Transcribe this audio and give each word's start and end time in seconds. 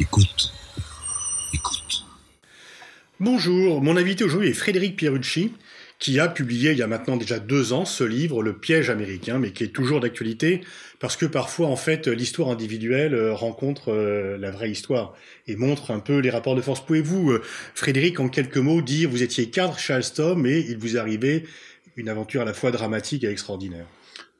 Écoute. 0.00 0.50
Écoute. 1.52 2.06
Bonjour, 3.20 3.82
mon 3.82 3.98
invité 3.98 4.24
aujourd'hui 4.24 4.48
est 4.48 4.54
Frédéric 4.54 4.96
Pierucci, 4.96 5.52
qui 5.98 6.18
a 6.18 6.26
publié 6.26 6.70
il 6.70 6.78
y 6.78 6.82
a 6.82 6.86
maintenant 6.86 7.18
déjà 7.18 7.38
deux 7.38 7.74
ans 7.74 7.84
ce 7.84 8.02
livre, 8.02 8.42
Le 8.42 8.54
piège 8.54 8.88
américain, 8.88 9.38
mais 9.38 9.52
qui 9.52 9.62
est 9.62 9.74
toujours 9.74 10.00
d'actualité, 10.00 10.62
parce 11.00 11.18
que 11.18 11.26
parfois, 11.26 11.66
en 11.66 11.76
fait, 11.76 12.08
l'histoire 12.08 12.48
individuelle 12.48 13.12
euh, 13.12 13.34
rencontre 13.34 13.92
euh, 13.92 14.38
la 14.38 14.50
vraie 14.50 14.70
histoire 14.70 15.14
et 15.46 15.54
montre 15.54 15.90
un 15.90 16.00
peu 16.00 16.20
les 16.20 16.30
rapports 16.30 16.56
de 16.56 16.62
force. 16.62 16.80
Pouvez-vous, 16.80 17.32
euh, 17.32 17.42
Frédéric, 17.74 18.20
en 18.20 18.30
quelques 18.30 18.56
mots, 18.56 18.80
dire, 18.80 19.10
vous 19.10 19.22
étiez 19.22 19.50
cadre 19.50 19.78
chez 19.78 19.92
Alstom 19.92 20.46
et 20.46 20.64
il 20.66 20.78
vous 20.78 20.96
arrivait 20.96 21.44
une 21.96 22.08
aventure 22.08 22.40
à 22.40 22.46
la 22.46 22.54
fois 22.54 22.70
dramatique 22.70 23.24
et 23.24 23.28
extraordinaire? 23.28 23.84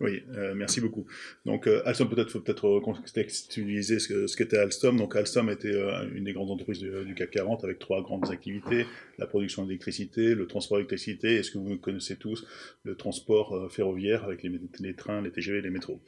Oui, 0.01 0.23
euh, 0.35 0.55
merci 0.55 0.81
beaucoup. 0.81 1.07
Donc 1.45 1.67
euh, 1.67 1.83
Alstom, 1.85 2.09
peut-être 2.09 2.31
faut 2.31 2.41
peut-être 2.41 2.81
contextualiser 2.81 3.99
ce, 3.99 4.27
ce 4.27 4.37
qu'était 4.37 4.57
Alstom. 4.57 4.97
Donc 4.97 5.15
Alstom 5.15 5.51
était 5.51 5.75
euh, 5.75 6.09
une 6.15 6.25
des 6.25 6.33
grandes 6.33 6.51
entreprises 6.51 6.79
du, 6.79 6.91
du, 7.05 7.15
CAC 7.15 7.31
40 7.33 7.65
avec 7.65 7.79
trois 7.79 8.03
grandes 8.03 8.31
activités 8.31 8.87
la 9.21 9.27
production 9.27 9.65
d'électricité, 9.65 10.35
le 10.35 10.47
transport 10.47 10.79
d'électricité, 10.79 11.37
et 11.37 11.43
ce 11.43 11.53
que 11.53 11.59
vous 11.59 11.77
connaissez 11.77 12.17
tous, 12.17 12.47
le 12.83 12.97
transport 12.97 13.55
euh, 13.55 13.69
ferroviaire 13.69 14.25
avec 14.25 14.43
les, 14.43 14.51
les, 14.81 14.95
trains, 14.95 15.21
les 15.21 15.31
TGV, 15.31 15.61
les 15.61 15.71
métros. 15.71 16.01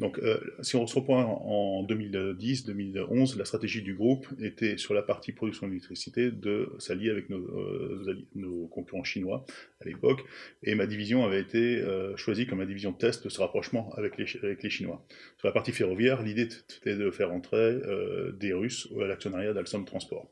Donc 0.00 0.18
euh, 0.18 0.38
si 0.60 0.76
on 0.76 0.86
se 0.86 0.96
reprend 0.96 1.22
en 1.22 1.86
2010-2011, 1.86 3.38
la 3.38 3.44
stratégie 3.44 3.82
du 3.82 3.94
groupe 3.94 4.26
était 4.40 4.76
sur 4.76 4.92
la 4.92 5.02
partie 5.02 5.32
production 5.32 5.68
d'électricité 5.68 6.30
de 6.30 6.72
s'allier 6.78 7.10
avec 7.10 7.30
nos, 7.30 7.38
euh, 7.38 8.26
nos, 8.34 8.66
concurrents 8.66 9.04
chinois 9.04 9.46
à 9.80 9.84
l'époque, 9.84 10.24
et 10.62 10.74
ma 10.74 10.86
division 10.86 11.24
avait 11.24 11.40
été 11.40 11.58
euh, 11.58 12.16
choisie 12.16 12.46
comme 12.46 12.58
ma 12.58 12.66
division 12.66 12.92
de 12.92 12.96
test 12.96 13.28
ce 13.28 13.40
rapprochement 13.40 13.92
avec 13.96 14.16
les, 14.16 14.70
Chinois. 14.70 15.04
Sur 15.38 15.48
la 15.48 15.52
partie 15.52 15.72
ferroviaire, 15.72 16.22
l'idée 16.22 16.48
était 16.78 16.96
de 16.96 17.10
faire 17.10 17.32
entrer 17.32 17.56
euh, 17.56 18.32
des 18.32 18.52
Russes 18.52 18.88
à 19.00 19.06
l'actionnariat 19.06 19.52
d'Alstom 19.52 19.84
Transport. 19.84 20.30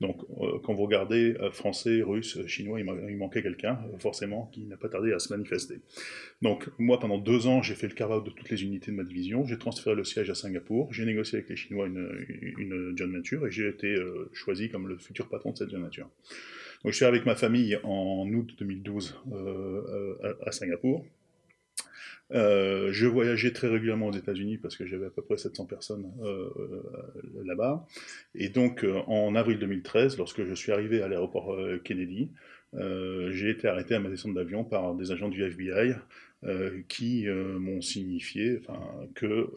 Donc, 0.00 0.22
euh, 0.40 0.58
quand 0.62 0.74
vous 0.74 0.84
regardez 0.84 1.36
français, 1.50 2.02
russe, 2.02 2.46
chinois, 2.46 2.78
il, 2.80 3.16
manquait 3.16 3.42
quelqu'un, 3.42 3.80
forcément, 3.98 4.48
qui 4.52 4.64
n'a 4.64 4.76
pas 4.76 4.88
tardé 4.88 5.12
à 5.12 5.18
se 5.18 5.32
manifester. 5.32 5.80
Donc, 6.40 6.70
moi, 6.78 7.00
pendant 7.00 7.18
deux 7.18 7.48
ans, 7.48 7.62
j'ai 7.62 7.74
fait 7.74 7.88
le 7.88 7.94
carve 7.94 8.24
de 8.24 8.30
toutes 8.30 8.48
les 8.48 8.62
unités 8.62 8.92
de 8.92 8.96
ma 8.96 9.02
division, 9.02 9.44
j'ai 9.44 9.58
transféré 9.58 9.96
le 9.96 10.04
siège 10.04 10.30
à 10.30 10.36
Singapour, 10.36 10.92
j'ai 10.92 11.04
négocié 11.04 11.38
avec 11.38 11.50
les 11.50 11.56
Chinois 11.56 11.88
une, 11.88 12.08
une 12.58 12.96
joint 12.96 13.08
venture 13.08 13.44
et 13.46 13.50
j'ai 13.50 13.68
été 13.68 13.96
choisi 14.32 14.70
comme 14.70 14.86
le 14.86 14.98
futur 14.98 15.28
patron 15.28 15.50
de 15.50 15.58
cette 15.58 15.70
joint 15.70 15.80
venture. 15.80 16.08
Je 16.84 16.92
suis 16.92 17.04
avec 17.04 17.26
ma 17.26 17.34
famille 17.34 17.78
en 17.82 18.28
août 18.32 18.54
2012 18.58 19.20
euh, 19.32 20.14
à, 20.42 20.48
à 20.48 20.52
Singapour. 20.52 21.04
Euh, 22.34 22.92
je 22.92 23.06
voyageais 23.06 23.52
très 23.52 23.68
régulièrement 23.68 24.08
aux 24.08 24.12
États-Unis 24.12 24.58
parce 24.58 24.76
que 24.76 24.86
j'avais 24.86 25.06
à 25.06 25.10
peu 25.10 25.22
près 25.22 25.38
700 25.38 25.64
personnes 25.64 26.12
euh, 26.22 26.50
euh, 26.58 26.82
là-bas. 27.44 27.86
Et 28.34 28.48
donc, 28.48 28.84
euh, 28.84 28.98
en 29.06 29.34
avril 29.34 29.58
2013, 29.58 30.18
lorsque 30.18 30.44
je 30.44 30.54
suis 30.54 30.72
arrivé 30.72 31.02
à 31.02 31.08
l'aéroport 31.08 31.54
euh, 31.54 31.78
Kennedy, 31.82 32.30
euh, 32.74 33.30
j'ai 33.32 33.50
été 33.50 33.66
arrêté 33.66 33.94
à 33.94 33.98
ma 33.98 34.10
descente 34.10 34.34
d'avion 34.34 34.62
par 34.62 34.94
des 34.94 35.10
agents 35.10 35.28
du 35.28 35.42
FBI 35.42 35.94
qui 36.86 37.26
m'ont 37.26 37.80
signifié 37.80 38.60
que 39.16 39.48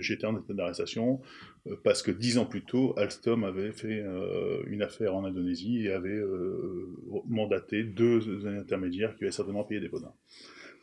j'étais 0.00 0.26
en 0.26 0.36
état 0.36 0.54
d'arrestation 0.54 1.20
parce 1.84 2.02
que 2.02 2.10
dix 2.10 2.38
ans 2.38 2.46
plus 2.46 2.62
tôt, 2.62 2.94
Alstom 2.96 3.44
avait 3.44 3.72
fait 3.72 4.04
une 4.66 4.82
affaire 4.82 5.14
en 5.14 5.24
Indonésie 5.24 5.86
et 5.86 5.92
avait 5.92 6.20
mandaté 7.28 7.82
deux 7.82 8.46
intermédiaires 8.46 9.14
qui 9.16 9.24
avaient 9.24 9.32
certainement 9.32 9.64
payé 9.64 9.80
des 9.80 9.88
pots 9.88 10.00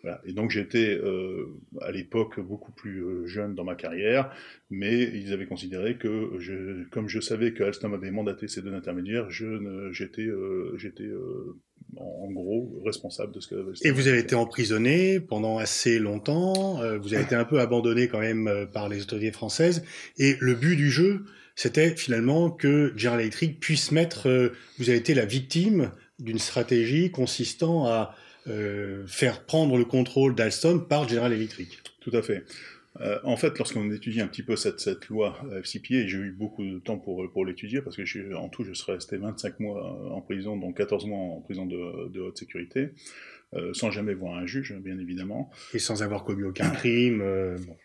voilà. 0.08 0.22
Et 0.26 0.32
donc 0.32 0.52
j'étais 0.52 0.98
euh, 1.04 1.48
à 1.82 1.92
l'époque 1.92 2.40
beaucoup 2.40 2.72
plus 2.72 3.04
euh, 3.04 3.26
jeune 3.26 3.56
dans 3.56 3.66
ma 3.66 3.76
carrière, 3.76 4.32
mais 4.70 5.04
ils 5.04 5.34
avaient 5.34 5.46
considéré 5.46 5.98
que, 5.98 6.32
je, 6.40 6.88
comme 6.92 7.10
je 7.10 7.20
savais 7.20 7.52
que 7.54 7.64
Alstom 7.64 7.94
avait 7.94 8.12
mandaté 8.12 8.48
ces 8.48 8.62
deux 8.62 8.74
intermédiaires, 8.74 9.30
j'étais 9.30 10.22
euh, 10.22 10.78
euh, 11.02 11.58
en, 11.98 12.32
gros 12.32 12.82
responsable 12.86 13.34
de 13.34 13.42
ce 13.42 13.50
que. 13.50 13.74
Et 13.86 13.92
vous 13.92 14.08
avez 14.08 14.20
été 14.20 14.36
emprisonné 14.36 15.20
pendant 15.20 15.58
assez 15.58 16.00
longtemps. 16.00 16.80
Vous 17.00 17.14
avez 17.14 17.24
été 17.24 17.36
un 17.36 17.46
peu 17.46 17.60
abandonné 17.60 18.08
quand 18.08 18.20
même 18.20 18.68
par 18.72 18.88
les 18.88 19.02
autorités 19.02 19.32
françaises. 19.32 19.84
Et 20.18 20.38
le 20.40 20.54
but 20.56 20.78
du 20.78 20.90
jeu, 20.90 21.26
c'était 21.56 21.96
finalement 21.96 22.50
que 22.50 22.94
General 22.96 23.20
Electric 23.20 23.60
puisse 23.60 23.92
mettre. 23.92 24.52
vous 24.78 24.90
avez 24.90 24.98
été 24.98 25.14
la 25.14 25.26
victime 25.26 25.92
d'une 26.20 26.40
stratégie 26.40 27.12
consistant 27.12 27.86
à 27.88 28.16
euh, 28.48 29.06
faire 29.08 29.44
prendre 29.44 29.78
le 29.78 29.86
contrôle 29.86 30.36
d'Alstom 30.36 30.88
par 30.88 31.08
General 31.08 31.32
Electric. 31.32 31.80
Tout 32.02 32.12
à 32.14 32.22
fait. 32.22 32.44
Euh, 33.02 33.20
en 33.24 33.38
fait, 33.38 33.58
lorsqu'on 33.58 33.92
étudie 33.92 34.22
un 34.22 34.28
petit 34.28 34.44
peu 34.44 34.56
cette, 34.56 34.80
cette 34.80 35.08
loi 35.08 35.40
FCPA, 35.62 35.96
et 35.96 36.08
j'ai 36.08 36.18
eu 36.18 36.32
beaucoup 36.32 36.66
de 36.66 36.80
temps 36.80 36.98
pour, 36.98 37.30
pour 37.32 37.46
l'étudier, 37.46 37.82
parce 37.82 37.96
que 37.96 38.06
je, 38.06 38.34
en 38.34 38.50
tout, 38.50 38.64
je 38.64 38.74
serais 38.74 38.94
resté 38.94 39.18
25 39.18 39.60
mois 39.60 40.12
en 40.12 40.22
prison, 40.22 40.58
dont 40.58 40.72
14 40.72 41.06
mois 41.06 41.20
en 41.20 41.42
prison 41.42 41.66
de, 41.66 42.10
de 42.10 42.22
haute 42.22 42.38
sécurité, 42.38 42.90
euh, 43.54 43.74
sans 43.74 43.92
jamais 43.92 44.14
voir 44.14 44.36
un 44.36 44.46
juge, 44.46 44.74
bien 44.74 44.98
évidemment. 44.98 45.52
Et 45.74 45.80
sans 45.80 46.02
avoir 46.02 46.24
commis 46.24 46.44
aucun 46.44 46.70
crime. 46.70 47.20
Bon. 47.68 47.78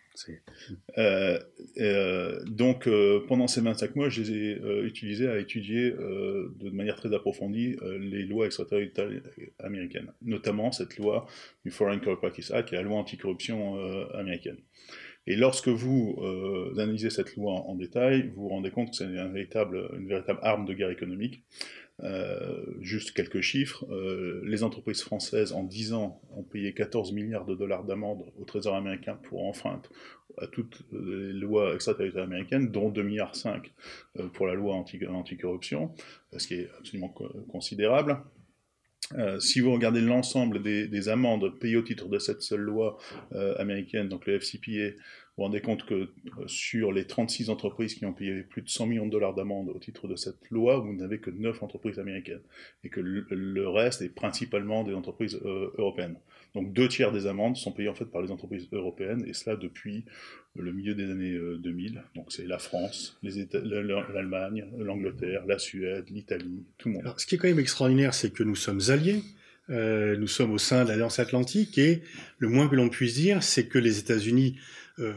Euh, 0.98 1.38
euh, 1.78 2.44
donc, 2.44 2.86
euh, 2.86 3.24
pendant 3.26 3.46
ces 3.46 3.60
25 3.60 3.96
mois, 3.96 4.08
je 4.08 4.22
les 4.22 4.32
ai 4.32 4.84
utilisés 4.84 5.28
à 5.28 5.38
étudier 5.38 5.90
de 5.90 6.70
manière 6.70 6.96
très 6.96 7.14
approfondie 7.14 7.76
les 7.98 8.24
lois 8.24 8.46
extraterritoriales 8.46 9.22
américaines, 9.58 10.12
notamment 10.22 10.72
cette 10.72 10.96
loi 10.98 11.26
du 11.64 11.70
Foreign 11.70 12.00
Corrupt 12.00 12.20
Practice 12.20 12.50
Act, 12.50 12.72
la 12.72 12.82
loi 12.82 12.98
anticorruption 12.98 13.78
américaine. 14.14 14.58
Et 15.28 15.36
lorsque 15.36 15.68
vous 15.68 16.18
analysez 16.76 17.10
cette 17.10 17.36
loi 17.36 17.52
en, 17.52 17.74
détail, 17.74 18.32
vous 18.34 18.42
vous 18.42 18.48
rendez 18.48 18.70
compte 18.70 18.90
que 18.90 18.96
c'est 18.96 19.04
une 19.04 19.32
véritable 19.32 19.88
arme 20.42 20.66
de 20.66 20.74
guerre 20.74 20.90
économique. 20.90 21.42
Euh, 22.02 22.64
juste 22.80 23.12
quelques 23.12 23.42
chiffres, 23.42 23.84
euh, 23.90 24.40
les 24.44 24.64
entreprises 24.64 25.02
françaises 25.02 25.52
en 25.52 25.62
10 25.62 25.92
ans 25.92 26.20
ont 26.34 26.42
payé 26.42 26.72
14 26.72 27.12
milliards 27.12 27.44
de 27.44 27.54
dollars 27.54 27.84
d'amende 27.84 28.24
au 28.40 28.44
Trésor 28.44 28.74
américain 28.74 29.18
pour 29.24 29.44
enfreinte 29.44 29.90
à 30.38 30.46
toutes 30.46 30.82
les 30.90 31.32
lois 31.32 31.74
extraterritoriales 31.74 32.28
américaines, 32.28 32.72
dont 32.72 32.88
2 32.88 33.02
milliards 33.02 33.36
5 33.36 33.70
euh, 34.18 34.28
pour 34.28 34.46
la 34.46 34.54
loi 34.54 34.74
anti-corruption, 34.74 35.84
anti 35.84 36.38
ce 36.38 36.46
qui 36.48 36.54
est 36.54 36.70
absolument 36.78 37.10
co 37.10 37.28
considérable. 37.48 38.18
Si 39.40 39.60
vous 39.60 39.70
regardez 39.70 40.00
l'ensemble 40.00 40.62
des, 40.62 40.88
des, 40.88 41.10
amendes 41.10 41.58
payées 41.58 41.76
au 41.76 41.82
titre 41.82 42.08
de 42.08 42.18
cette 42.18 42.40
seule 42.40 42.62
loi 42.62 42.96
américaine, 43.58 44.08
donc 44.08 44.24
le 44.24 44.38
FCPA, 44.40 44.96
vous 45.32 45.44
vous 45.44 45.44
rendez 45.44 45.62
compte 45.62 45.86
que 45.86 45.94
euh, 45.94 46.08
sur 46.46 46.92
les 46.92 47.06
36 47.06 47.48
entreprises 47.48 47.94
qui 47.94 48.04
ont 48.04 48.12
payé 48.12 48.42
plus 48.42 48.60
de 48.60 48.68
100 48.68 48.86
millions 48.86 49.06
de 49.06 49.10
dollars 49.10 49.32
d'amende 49.32 49.70
au 49.70 49.78
titre 49.78 50.06
de 50.06 50.14
cette 50.14 50.50
loi, 50.50 50.76
vous 50.76 50.92
n'avez 50.92 51.20
que 51.20 51.30
9 51.30 51.62
entreprises 51.62 51.98
américaines. 51.98 52.42
Et 52.84 52.90
que 52.90 53.00
le, 53.00 53.66
reste 53.66 54.02
est 54.02 54.10
principalement 54.10 54.84
des 54.84 54.92
entreprises 54.92 55.40
euh, 55.46 55.72
européennes. 55.78 56.16
Donc 56.54 56.74
deux 56.74 56.86
tiers 56.86 57.12
des 57.12 57.26
amendes 57.26 57.56
sont 57.56 57.72
payées 57.72 57.88
en 57.88 57.94
fait 57.94 58.04
par 58.04 58.20
les 58.20 58.30
entreprises 58.30 58.68
européennes, 58.72 59.24
et 59.26 59.32
cela 59.32 59.56
depuis 59.56 60.04
le 60.54 60.70
milieu 60.70 60.94
des 60.94 61.10
années 61.10 61.38
2000. 61.60 61.96
Euh, 61.96 62.00
Donc 62.14 62.30
c'est 62.30 62.46
la 62.46 62.58
France, 62.58 63.18
l'Allemagne, 63.22 64.66
l'Angleterre, 64.76 65.46
la 65.46 65.58
Suède, 65.58 66.10
l'Italie, 66.10 66.66
tout 66.76 66.88
le 66.88 66.94
monde. 66.94 67.04
Alors, 67.04 67.18
ce 67.18 67.24
qui 67.24 67.36
est 67.36 67.38
quand 67.38 67.48
même 67.48 67.58
extraordinaire, 67.58 68.12
c'est 68.12 68.34
que 68.34 68.42
nous 68.42 68.56
sommes 68.56 68.82
alliés. 68.88 69.22
Nous 69.68 70.26
sommes 70.26 70.52
au 70.52 70.58
sein 70.58 70.84
de 70.84 70.90
l'Alliance 70.90 71.18
Atlantique 71.18 71.78
et 71.78 72.02
le 72.36 72.50
moins 72.50 72.68
que 72.68 72.74
l'on 72.74 72.90
puisse 72.90 73.14
dire, 73.14 73.42
c'est 73.42 73.68
que 73.68 73.78
les 73.78 73.98
États-Unis 73.98 74.58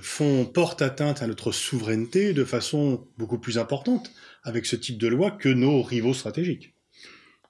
font 0.02 0.46
porte 0.46 0.81
atteinte 0.81 1.22
à 1.22 1.28
notre 1.28 1.52
souveraineté 1.52 2.34
de 2.34 2.44
façon 2.44 3.08
beaucoup 3.18 3.38
plus 3.38 3.58
importante 3.58 4.12
avec 4.44 4.66
ce 4.66 4.75
type 4.75 4.97
de 4.97 5.08
loi 5.08 5.31
que 5.31 5.50
nos 5.50 5.81
rivaux 5.81 6.13
stratégiques. 6.13 6.75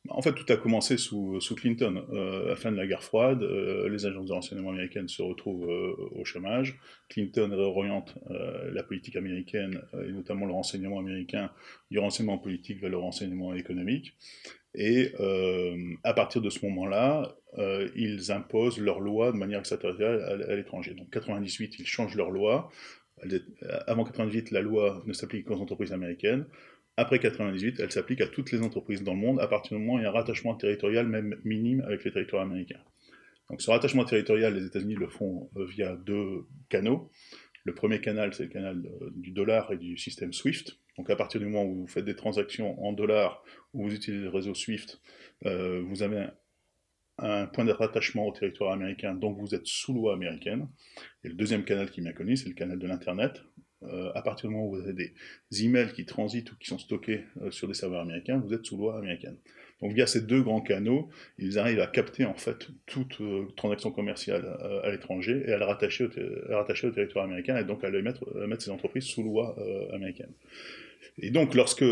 En 0.10 0.22
fait, 0.22 0.34
tout 0.34 0.52
a 0.52 0.58
commencé 0.58 0.98
sous, 0.98 1.40
sous 1.42 1.56
Clinton. 1.56 2.06
Euh, 2.12 2.46
à 2.46 2.50
la 2.50 2.56
fin 2.56 2.72
de 2.72 2.78
la 2.78 2.86
guerre 2.86 3.04
froide, 3.04 3.42
euh, 3.42 3.90
les 3.90 4.06
agences 4.06 4.28
de 4.28 4.34
renseignement 4.34 4.70
américaines 4.70 5.08
se 5.08 5.22
retrouvent 5.22 5.70
euh, 5.70 5.96
au 6.12 6.24
chômage. 6.26 6.78
Clinton 7.10 7.50
réoriente 7.50 8.16
euh, 8.30 8.72
la 8.72 8.84
politique 8.84 9.16
américaine, 9.16 9.82
et 9.94 10.12
notamment 10.12 10.46
le 10.46 10.54
renseignement 10.54 11.00
américain, 11.00 11.52
du 11.90 12.00
renseignement 12.00 12.38
politique 12.38 12.80
vers 12.82 12.90
le 12.90 12.98
renseignement 12.98 13.54
économique. 13.54 14.16
Et 14.76 15.14
à 16.04 16.14
partir 16.14 16.42
de 16.42 16.50
ce 16.50 16.66
moment-là, 16.66 17.36
ils 17.96 18.32
imposent 18.32 18.80
leur 18.80 19.00
loi 19.00 19.32
de 19.32 19.38
manière 19.38 19.60
extraterritoriale 19.60 20.44
à, 20.50 20.56
l'étranger. 20.56 20.94
Donc 20.94 21.10
98, 21.12 21.80
ils 21.80 21.88
changent 21.88 22.16
leur 22.16 22.32
loi. 22.32 22.70
Avant 23.88 24.04
98, 24.04 24.52
la 24.52 24.62
loi 24.62 25.02
ne 25.06 25.14
s'applique 25.14 25.46
qu'aux 25.46 25.62
entreprises 25.62 25.94
américaines. 25.94 26.46
Après 26.98 27.20
98, 27.20 27.80
elle 27.80 27.92
s'applique 27.92 28.22
à 28.22 28.28
toutes 28.28 28.52
les 28.52 28.62
entreprises 28.62 29.04
dans 29.04 29.14
le 29.14 29.20
monde, 29.20 29.40
à 29.42 29.48
partir 29.48 29.78
du 29.78 29.84
moment 29.84 29.96
où 29.96 30.00
il 30.00 30.04
y 30.04 30.06
a 30.06 30.10
un 30.10 30.14
rattachement 30.14 30.56
territorial, 30.56 31.08
même 31.08 31.36
minime, 31.44 31.82
avec 31.82 32.06
les 32.06 32.12
territoires 32.12 32.44
américains. 32.44 32.80
Donc 33.50 33.62
ce 33.62 33.70
rattachement 33.70 34.06
territorial, 34.06 34.56
les 34.56 34.66
États-Unis 34.66 34.96
le 34.96 35.08
font 35.08 35.50
euh, 35.58 35.66
via 35.66 35.96
deux 35.96 36.46
canaux. 36.70 37.12
Le 37.64 37.74
premier 37.74 38.00
canal, 38.00 38.34
c'est 38.34 38.44
le 38.44 38.50
canal 38.50 38.84
du 39.16 39.32
dollar 39.32 39.72
et 39.72 39.78
du 39.78 39.98
système 39.98 40.32
SWIFT. 40.32 40.78
Donc 40.98 41.10
à 41.10 41.16
partir 41.16 41.40
du 41.40 41.48
moment 41.48 41.66
où 41.66 41.82
vous 41.82 41.88
faites 41.88 42.06
des 42.06 42.16
transactions 42.16 42.82
en 42.84 42.94
dollars, 42.94 43.44
ou 43.74 43.84
vous 43.84 43.94
utilisez 43.94 44.24
le 44.24 44.30
réseau 44.30 44.54
SWIFT, 44.54 45.02
euh, 45.46 45.82
vous 45.86 46.04
avez 46.04 46.28
un, 47.18 47.48
point 47.48 47.66
de 47.66 47.72
rattachement 47.72 48.28
au 48.28 48.32
territoire 48.32 48.72
américain, 48.72 49.14
donc 49.14 49.38
vous 49.38 49.54
êtes 49.56 49.68
sous 49.68 49.94
loi 49.94 50.14
américaine. 50.14 50.68
Et 51.24 51.30
le 51.30 51.36
deuxième 51.36 51.64
canal 51.64 51.92
qui 51.92 52.00
est 52.00 52.04
bien 52.04 52.14
connu, 52.14 52.38
c'est 52.38 52.50
le 52.50 52.56
canal 52.56 52.80
de 52.80 52.88
l'Internet, 52.88 53.44
euh, 53.84 54.12
à 54.16 54.22
partir 54.22 54.50
du 54.50 54.56
moment 54.56 54.68
où 54.68 54.76
vous 54.76 54.82
avez 54.82 54.94
des 54.94 55.14
emails 55.64 55.92
qui 55.94 56.06
transitent 56.06 56.52
ou 56.54 56.56
qui 56.58 56.68
sont 56.68 56.78
stockés 56.78 57.26
euh, 57.42 57.52
sur 57.52 57.68
des 57.68 57.74
serveurs 57.74 58.02
américains, 58.02 58.38
vous 58.40 58.54
êtes 58.54 58.66
sous 58.66 58.78
loi 58.78 58.98
américaine. 58.98 59.38
Donc 59.82 59.92
via 59.92 60.08
ces 60.08 60.22
deux 60.22 60.42
grands 60.42 60.62
canaux, 60.62 61.10
ils 61.38 61.60
arrivent 61.60 61.82
à 61.82 61.88
capter 61.88 62.24
en 62.24 62.36
fait 62.36 62.70
toute 62.86 63.22
transaction 63.58 63.92
commerciale 63.92 64.58
à 64.84 64.90
l'étranger 64.90 65.44
et 65.46 65.52
à 65.52 65.58
la 65.58 65.66
rattacher 65.66 66.06
au, 66.06 66.92
territoire 66.92 67.26
américain 67.26 67.58
et 67.58 67.66
donc 67.66 67.84
à, 67.84 67.92
mettre, 67.92 68.34
mettre 68.48 68.64
ces 68.64 68.72
entreprises 68.72 69.04
sous 69.04 69.22
loi 69.22 69.54
américaine. 69.94 70.32
Et 71.20 71.32
donc 71.32 71.56
lorsque 71.56 71.86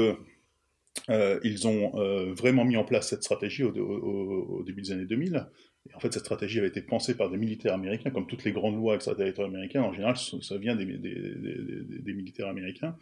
ils 1.09 1.67
ont 1.67 1.91
vraiment 2.33 2.65
mis 2.65 2.77
en 2.77 2.83
place 2.83 3.09
cette 3.09 3.23
stratégie 3.23 3.63
au 3.63 4.63
début 4.65 4.81
des 4.81 4.91
années 4.91 5.05
2000, 5.05 5.47
en 5.93 5.99
fait, 5.99 6.13
cette 6.13 6.23
stratégie 6.23 6.59
avait 6.59 6.69
été 6.69 6.81
pensée 6.81 7.15
par 7.15 7.29
des 7.29 7.37
militaires 7.37 7.73
américains, 7.73 8.09
comme 8.09 8.25
toutes 8.25 8.45
les 8.45 8.53
grandes 8.53 8.75
lois 8.75 8.95
extraterritoriales 8.95 9.53
américaines, 9.53 9.81
en 9.81 9.91
général, 9.91 10.15
ça 10.17 10.57
vient 10.57 10.75
des, 10.75 10.85
militaires 10.85 12.47
américains. 12.47 12.95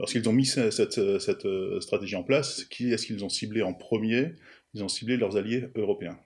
Lorsqu'ils 0.00 0.26
ont 0.28 0.32
mis 0.32 0.46
cette, 0.46 0.98
euh, 0.98 1.80
stratégie 1.80 2.16
en 2.16 2.22
place, 2.22 2.64
qui 2.64 2.90
est-ce 2.90 3.06
qu'ils 3.06 3.24
ont 3.24 3.28
ciblé 3.28 3.62
en 3.62 3.74
premier? 3.74 4.32
Ils 4.74 4.82
ont 4.82 4.88
ciblé 4.88 5.16
leurs 5.16 5.36
alliés 5.36 5.66
européens. 5.74 6.18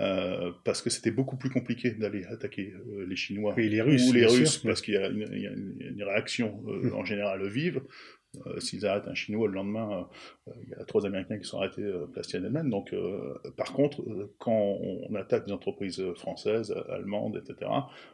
Euh, 0.00 0.52
parce 0.64 0.80
que 0.80 0.88
c'était 0.88 1.10
beaucoup 1.10 1.36
plus 1.36 1.50
compliqué 1.50 1.90
d'aller 1.90 2.24
attaquer 2.24 2.72
euh, 2.72 3.04
les 3.06 3.16
Chinois 3.16 3.54
les 3.58 3.82
Russes, 3.82 4.08
ou 4.08 4.12
les 4.12 4.24
Russes, 4.24 4.58
parce 4.58 4.80
qu'il 4.80 4.94
y, 4.94 4.96
a 4.96 5.08
une, 5.08 6.02
réaction 6.02 6.62
hum. 6.64 6.94
en 6.94 7.04
général 7.04 7.46
vive. 7.48 7.82
Euh, 8.46 8.60
s'ils 8.60 8.86
arrêtent 8.86 9.08
un 9.08 9.14
Chinois 9.14 9.46
le 9.46 9.54
lendemain, 9.54 10.08
euh, 10.48 10.52
il 10.62 10.70
y 10.70 10.74
a 10.74 10.84
trois 10.84 11.04
Américains 11.04 11.38
qui 11.38 11.44
sont 11.44 11.58
arrêtés 11.58 11.82
euh, 11.82 12.06
place 12.06 12.28
Tiananmen. 12.28 12.70
Donc, 12.70 12.94
par 13.56 13.72
contre, 13.72 14.02
quand 14.38 14.78
on 14.80 15.14
attaque 15.14 15.46
des 15.46 15.52
entreprises 15.52 16.02
françaises, 16.14 16.74
allemandes, 16.88 17.36
etc., 17.36 17.70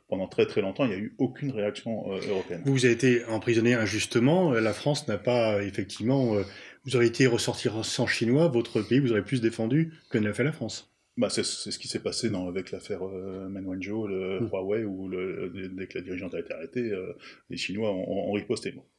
pendant 0.09 0.27
très 0.27 0.47
très 0.47 0.61
longtemps, 0.61 0.85
il 0.85 0.89
n'y 0.89 0.97
a 0.97 0.99
eu 0.99 1.15
aucune 1.19 1.51
réaction 1.51 2.11
européenne. 2.11 2.63
Vous 2.65 2.85
avez 2.85 2.95
été 2.95 3.25
emprisonné 3.27 3.75
injustement. 3.75 4.53
La 4.53 4.73
France 4.73 5.07
n'a 5.09 5.19
pas 5.19 5.63
effectivement. 5.63 6.37
vous 6.85 6.97
auriez 6.97 7.09
été 7.09 7.27
ressortir 7.27 7.85
sans 7.85 8.07
chinois, 8.07 8.49
votre 8.49 8.83
pays 8.83 8.99
vous 8.99 9.13
aurait 9.13 9.25
plus 9.25 9.41
défendu 9.41 9.95
que 10.11 10.19
ne 10.19 10.27
l'a 10.27 10.35
fait 10.35 10.45
la 10.45 10.53
France. 10.53 10.93
Bah, 11.17 11.29
c'est 11.31 11.45
ce 11.45 11.79
qui 11.79 11.89
s'est 11.89 12.03
passé 12.03 12.31
dans, 12.31 12.47
avec 12.47 12.71
l'affaire 12.71 13.05
euh, 13.05 13.49
Wanzhou, 13.49 14.07
le 14.07 14.41
mmh. 14.41 14.49
Huawei, 14.53 14.85
où 14.85 15.09
le, 15.09 15.51
dès 15.77 15.89
que 15.89 15.99
la 15.99 16.05
dirigeante 16.05 16.35
a 16.35 16.39
été 16.39 16.55
arrêtée, 16.55 16.93
les 17.51 17.57
Chinois 17.57 17.93
ont, 17.93 18.31
ont 18.31 18.33
riposté. 18.33 18.75
Euh, 18.77 18.98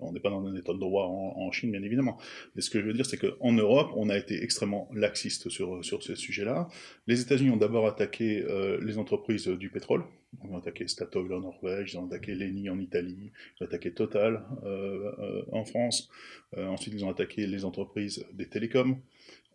on 0.00 0.12
n'est 0.12 0.20
pas 0.20 0.30
dans 0.30 0.44
un 0.46 0.54
état 0.54 0.72
de 0.72 0.78
droit 0.78 1.04
en, 1.06 1.50
Chine, 1.52 1.70
bien 1.70 1.82
évidemment. 1.82 2.18
Mais 2.54 2.62
ce 2.62 2.70
que 2.70 2.80
je 2.80 2.86
veux 2.86 2.92
dire, 2.92 3.06
c'est 3.06 3.16
qu'en 3.16 3.52
Europe, 3.52 3.92
on 3.96 4.08
a 4.08 4.16
été 4.16 4.42
extrêmement 4.42 4.88
laxiste 4.92 5.48
sur, 5.48 5.84
sur 5.84 6.02
ce 6.02 6.14
sujet-là. 6.14 6.68
Les 7.06 7.20
États-Unis 7.20 7.50
ont 7.50 7.56
d'abord 7.56 7.86
attaqué 7.86 8.42
euh, 8.42 8.78
les 8.82 8.98
entreprises 8.98 9.48
du 9.48 9.70
pétrole. 9.70 10.04
Ils 10.44 10.50
ont 10.50 10.58
attaqué 10.58 10.86
Statoil 10.86 11.32
en 11.32 11.40
Norvège, 11.40 11.94
ils 11.94 11.98
ont 11.98 12.06
attaqué 12.06 12.34
Leni 12.34 12.68
en 12.68 12.78
Italie, 12.78 13.32
ils 13.58 13.62
ont 13.62 13.66
attaqué 13.66 13.92
Total 13.92 14.44
euh, 14.64 15.42
en 15.52 15.64
France. 15.64 16.10
ensuite, 16.56 16.94
ils 16.94 17.04
ont 17.04 17.10
attaqué 17.10 17.46
les 17.46 17.64
entreprises 17.64 18.26
des 18.34 18.48
télécoms. 18.48 19.00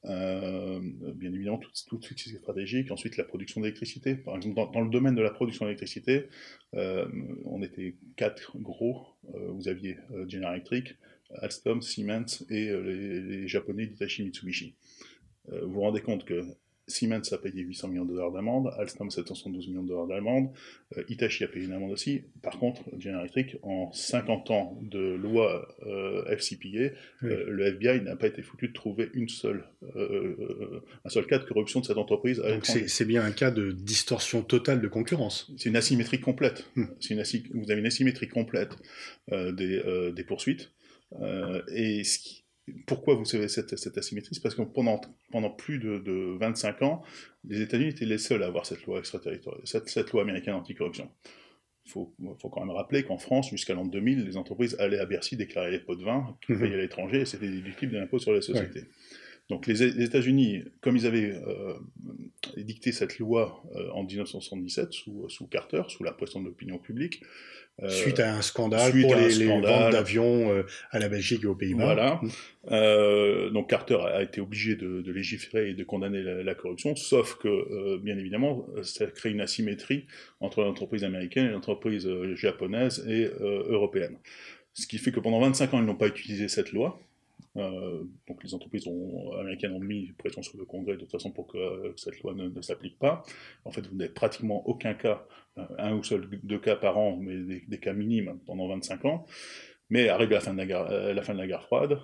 Euh, 0.05 0.79
bien 0.81 1.31
évidemment, 1.33 1.59
tout, 1.59 1.69
tout, 1.87 1.97
tout 1.97 2.13
c'est 2.17 2.37
stratégique. 2.37 2.91
Ensuite, 2.91 3.17
la 3.17 3.23
production 3.23 3.61
d'électricité. 3.61 4.15
Par 4.15 4.35
exemple, 4.35 4.55
dans, 4.73 4.81
le 4.81 4.89
domaine 4.89 5.15
de 5.15 5.21
la 5.21 5.31
production 5.31 5.65
d'électricité, 5.65 6.27
euh, 6.75 7.07
on 7.45 7.61
était 7.61 7.95
quatre 8.15 8.57
gros. 8.57 9.05
Euh, 9.35 9.51
vous 9.51 9.67
aviez 9.67 9.97
General 10.27 10.55
Electric, 10.55 10.95
Alstom, 11.35 11.81
Siemens 11.81 12.43
et 12.49 12.65
les, 12.65 13.21
les, 13.21 13.47
japonais 13.47 13.85
d'Itachi 13.85 14.23
Mitsubishi. 14.23 14.75
vous 15.47 15.71
vous 15.71 15.81
rendez 15.81 16.01
compte 16.01 16.25
que 16.25 16.43
Siemens 16.87 17.31
a 17.31 17.37
payé 17.37 17.61
800 17.61 17.87
millions 17.89 18.05
de 18.05 18.13
dollars 18.13 18.31
d'amende, 18.31 18.71
Alstom 18.77 19.09
772 19.09 19.67
millions 19.67 19.83
de 19.83 19.89
dollars 19.89 20.07
d'amende, 20.07 20.49
euh, 20.97 21.03
Hitachi 21.09 21.43
a 21.43 21.47
payé 21.47 21.65
une 21.65 21.73
amende 21.73 21.91
aussi. 21.91 22.23
Par 22.41 22.59
contre, 22.59 22.83
General 22.97 23.21
Electric, 23.21 23.57
en 23.63 23.91
50 23.93 24.51
ans 24.51 24.79
de 24.81 24.99
loi 25.15 25.67
euh, 25.85 26.25
FCPA, 26.35 26.93
euh, 27.23 27.45
le 27.47 27.65
FBI 27.65 28.01
n'a 28.01 28.15
pas 28.15 28.27
été 28.27 28.41
foutu 28.41 28.67
de 28.67 28.73
trouver 28.73 29.09
une 29.13 29.29
seule, 29.29 29.65
un 31.05 31.09
seul 31.09 31.25
cas 31.25 31.39
de 31.39 31.45
corruption 31.45 31.79
de 31.79 31.85
cette 31.85 31.97
entreprise. 31.97 32.37
Donc 32.37 32.65
c'est 32.65 33.05
bien 33.05 33.23
un 33.23 33.31
cas 33.31 33.51
de 33.51 33.71
distorsion 33.71 34.41
totale 34.41 34.81
de 34.81 34.87
concurrence. 34.87 35.51
C'est 35.57 35.69
une 35.69 35.75
asymétrie 35.75 36.19
complète. 36.19 36.65
Hmm. 36.75 36.85
Une 37.09 37.23
vous 37.53 37.71
avez 37.71 37.79
une 37.79 37.87
asymétrie 37.87 38.27
complète 38.27 38.75
des, 39.29 40.11
des, 40.13 40.23
poursuites. 40.23 40.71
et 41.73 42.03
ce 42.03 42.19
qui 42.19 42.40
pourquoi 42.85 43.15
vous 43.15 43.25
savez 43.25 43.47
cette, 43.47 43.77
cette 43.77 43.97
asymétrie? 43.97 44.35
C'est 44.35 44.41
parce 44.41 44.55
que 44.55 44.61
pendant, 44.61 45.01
pendant 45.31 45.49
plus 45.49 45.79
de, 45.79 46.37
25 46.39 46.81
ans, 46.83 47.03
les 47.43 47.61
États-Unis 47.61 47.89
étaient 47.89 48.05
les 48.05 48.17
seuls 48.17 48.43
à 48.43 48.47
avoir 48.47 48.65
cette 48.65 48.85
loi 48.85 48.99
extraterritoriale, 48.99 49.61
cette, 49.65 50.11
loi 50.11 50.21
américaine 50.21 50.53
anticorruption. 50.53 51.09
Il 51.85 51.91
faut, 51.91 52.13
faut, 52.39 52.49
quand 52.49 52.63
même 52.63 52.75
rappeler 52.75 53.03
qu'en 53.03 53.17
France, 53.17 53.49
jusqu'à 53.49 53.73
l'an 53.73 53.85
2000, 53.85 54.25
les 54.25 54.37
entreprises 54.37 54.75
allaient 54.79 54.99
à 54.99 55.05
Bercy 55.05 55.35
déclarer 55.35 55.71
les 55.71 55.79
pots 55.79 55.95
de 55.95 56.03
vin 56.03 56.37
payaient 56.47 56.59
mhm. 56.59 56.73
à 56.73 56.77
l'étranger 56.77 57.21
et 57.21 57.25
c'était 57.25 57.49
déductible 57.49 57.93
de 57.93 57.97
l'impôt 57.97 58.19
sur 58.19 58.33
les 58.33 58.41
sociétés. 58.41 58.85
Donc 59.51 59.67
les, 59.67 59.83
États-Unis, 60.01 60.63
comme 60.79 60.95
ils 60.95 61.05
avaient 61.05 61.33
euh, 61.33 61.73
dicté 62.57 62.91
cette 62.91 63.19
loi 63.19 63.61
euh, 63.75 63.91
en 63.91 64.03
1977 64.03 64.93
sous, 64.93 65.29
sous 65.29 65.45
Carter, 65.45 65.83
sous 65.89 66.03
la 66.03 66.13
pression 66.13 66.41
de 66.41 66.45
l'opinion 66.45 66.77
publique, 66.79 67.21
euh, 67.83 67.89
suite 67.89 68.19
à 68.19 68.35
un 68.35 68.41
scandale 68.41 68.91
pour 69.01 69.15
les, 69.15 69.45
ventes 69.45 69.63
d'avions 69.63 70.51
euh, 70.51 70.63
à 70.91 70.99
la 70.99 71.09
Belgique 71.09 71.43
et 71.43 71.47
aux 71.47 71.55
Pays-Bas. 71.55 71.85
Voilà. 71.85 72.19
Mmh. 72.21 72.29
Euh, 72.71 73.49
donc 73.49 73.69
Carter 73.69 73.97
a 74.13 74.21
été 74.21 74.39
obligé 74.39 74.75
de, 74.75 75.11
légiférer 75.11 75.71
et 75.71 75.73
de 75.73 75.83
condamner 75.83 76.21
la, 76.21 76.55
corruption, 76.55 76.95
sauf 76.95 77.35
que, 77.35 77.97
bien 77.97 78.17
évidemment, 78.17 78.67
ça 78.83 79.07
crée 79.07 79.31
une 79.31 79.41
asymétrie 79.41 80.05
entre 80.39 80.61
l'entreprise 80.61 81.03
américaine 81.03 81.47
et 81.47 81.49
l'entreprise 81.49 82.07
japonaise 82.35 83.05
et 83.09 83.29
européenne. 83.41 84.17
Ce 84.73 84.85
qui 84.85 84.99
fait 84.99 85.11
que 85.11 85.19
pendant 85.19 85.39
25 85.39 85.73
ans, 85.73 85.79
ils 85.79 85.85
n'ont 85.85 85.95
pas 85.95 86.07
utilisé 86.07 86.47
cette 86.47 86.71
loi, 86.71 86.99
euh, 87.57 88.03
donc 88.27 88.43
les 88.43 88.53
entreprises 88.53 88.87
américaines 89.39 89.73
ont 89.73 89.79
mis 89.79 90.13
pression 90.13 90.41
sur 90.41 90.57
le 90.57 90.65
Congrès 90.65 90.93
de 90.93 91.01
toute 91.01 91.11
façon 91.11 91.31
pour 91.31 91.47
que 91.47 91.57
euh, 91.57 91.93
cette 91.97 92.19
loi 92.21 92.33
ne, 92.33 92.61
s'applique 92.61 92.97
pas. 92.97 93.23
En 93.65 93.71
fait, 93.71 93.85
vous 93.87 93.95
n'avez 93.95 94.11
pratiquement 94.11 94.65
aucun 94.67 94.93
cas, 94.93 95.25
euh, 95.57 95.65
un 95.77 95.93
ou 95.93 96.03
seul 96.03 96.27
deux 96.43 96.59
cas 96.59 96.75
par 96.75 96.97
an, 96.97 97.17
mais 97.17 97.61
des, 97.67 97.79
cas 97.79 97.93
minimes 97.93 98.39
pendant 98.45 98.67
25 98.67 99.05
ans. 99.05 99.25
Mais 99.89 100.07
arrive 100.07 100.29
la 100.29 100.39
fin 100.39 100.53
de 100.53 101.37
la 101.37 101.47
guerre 101.47 101.63
froide, 101.63 101.99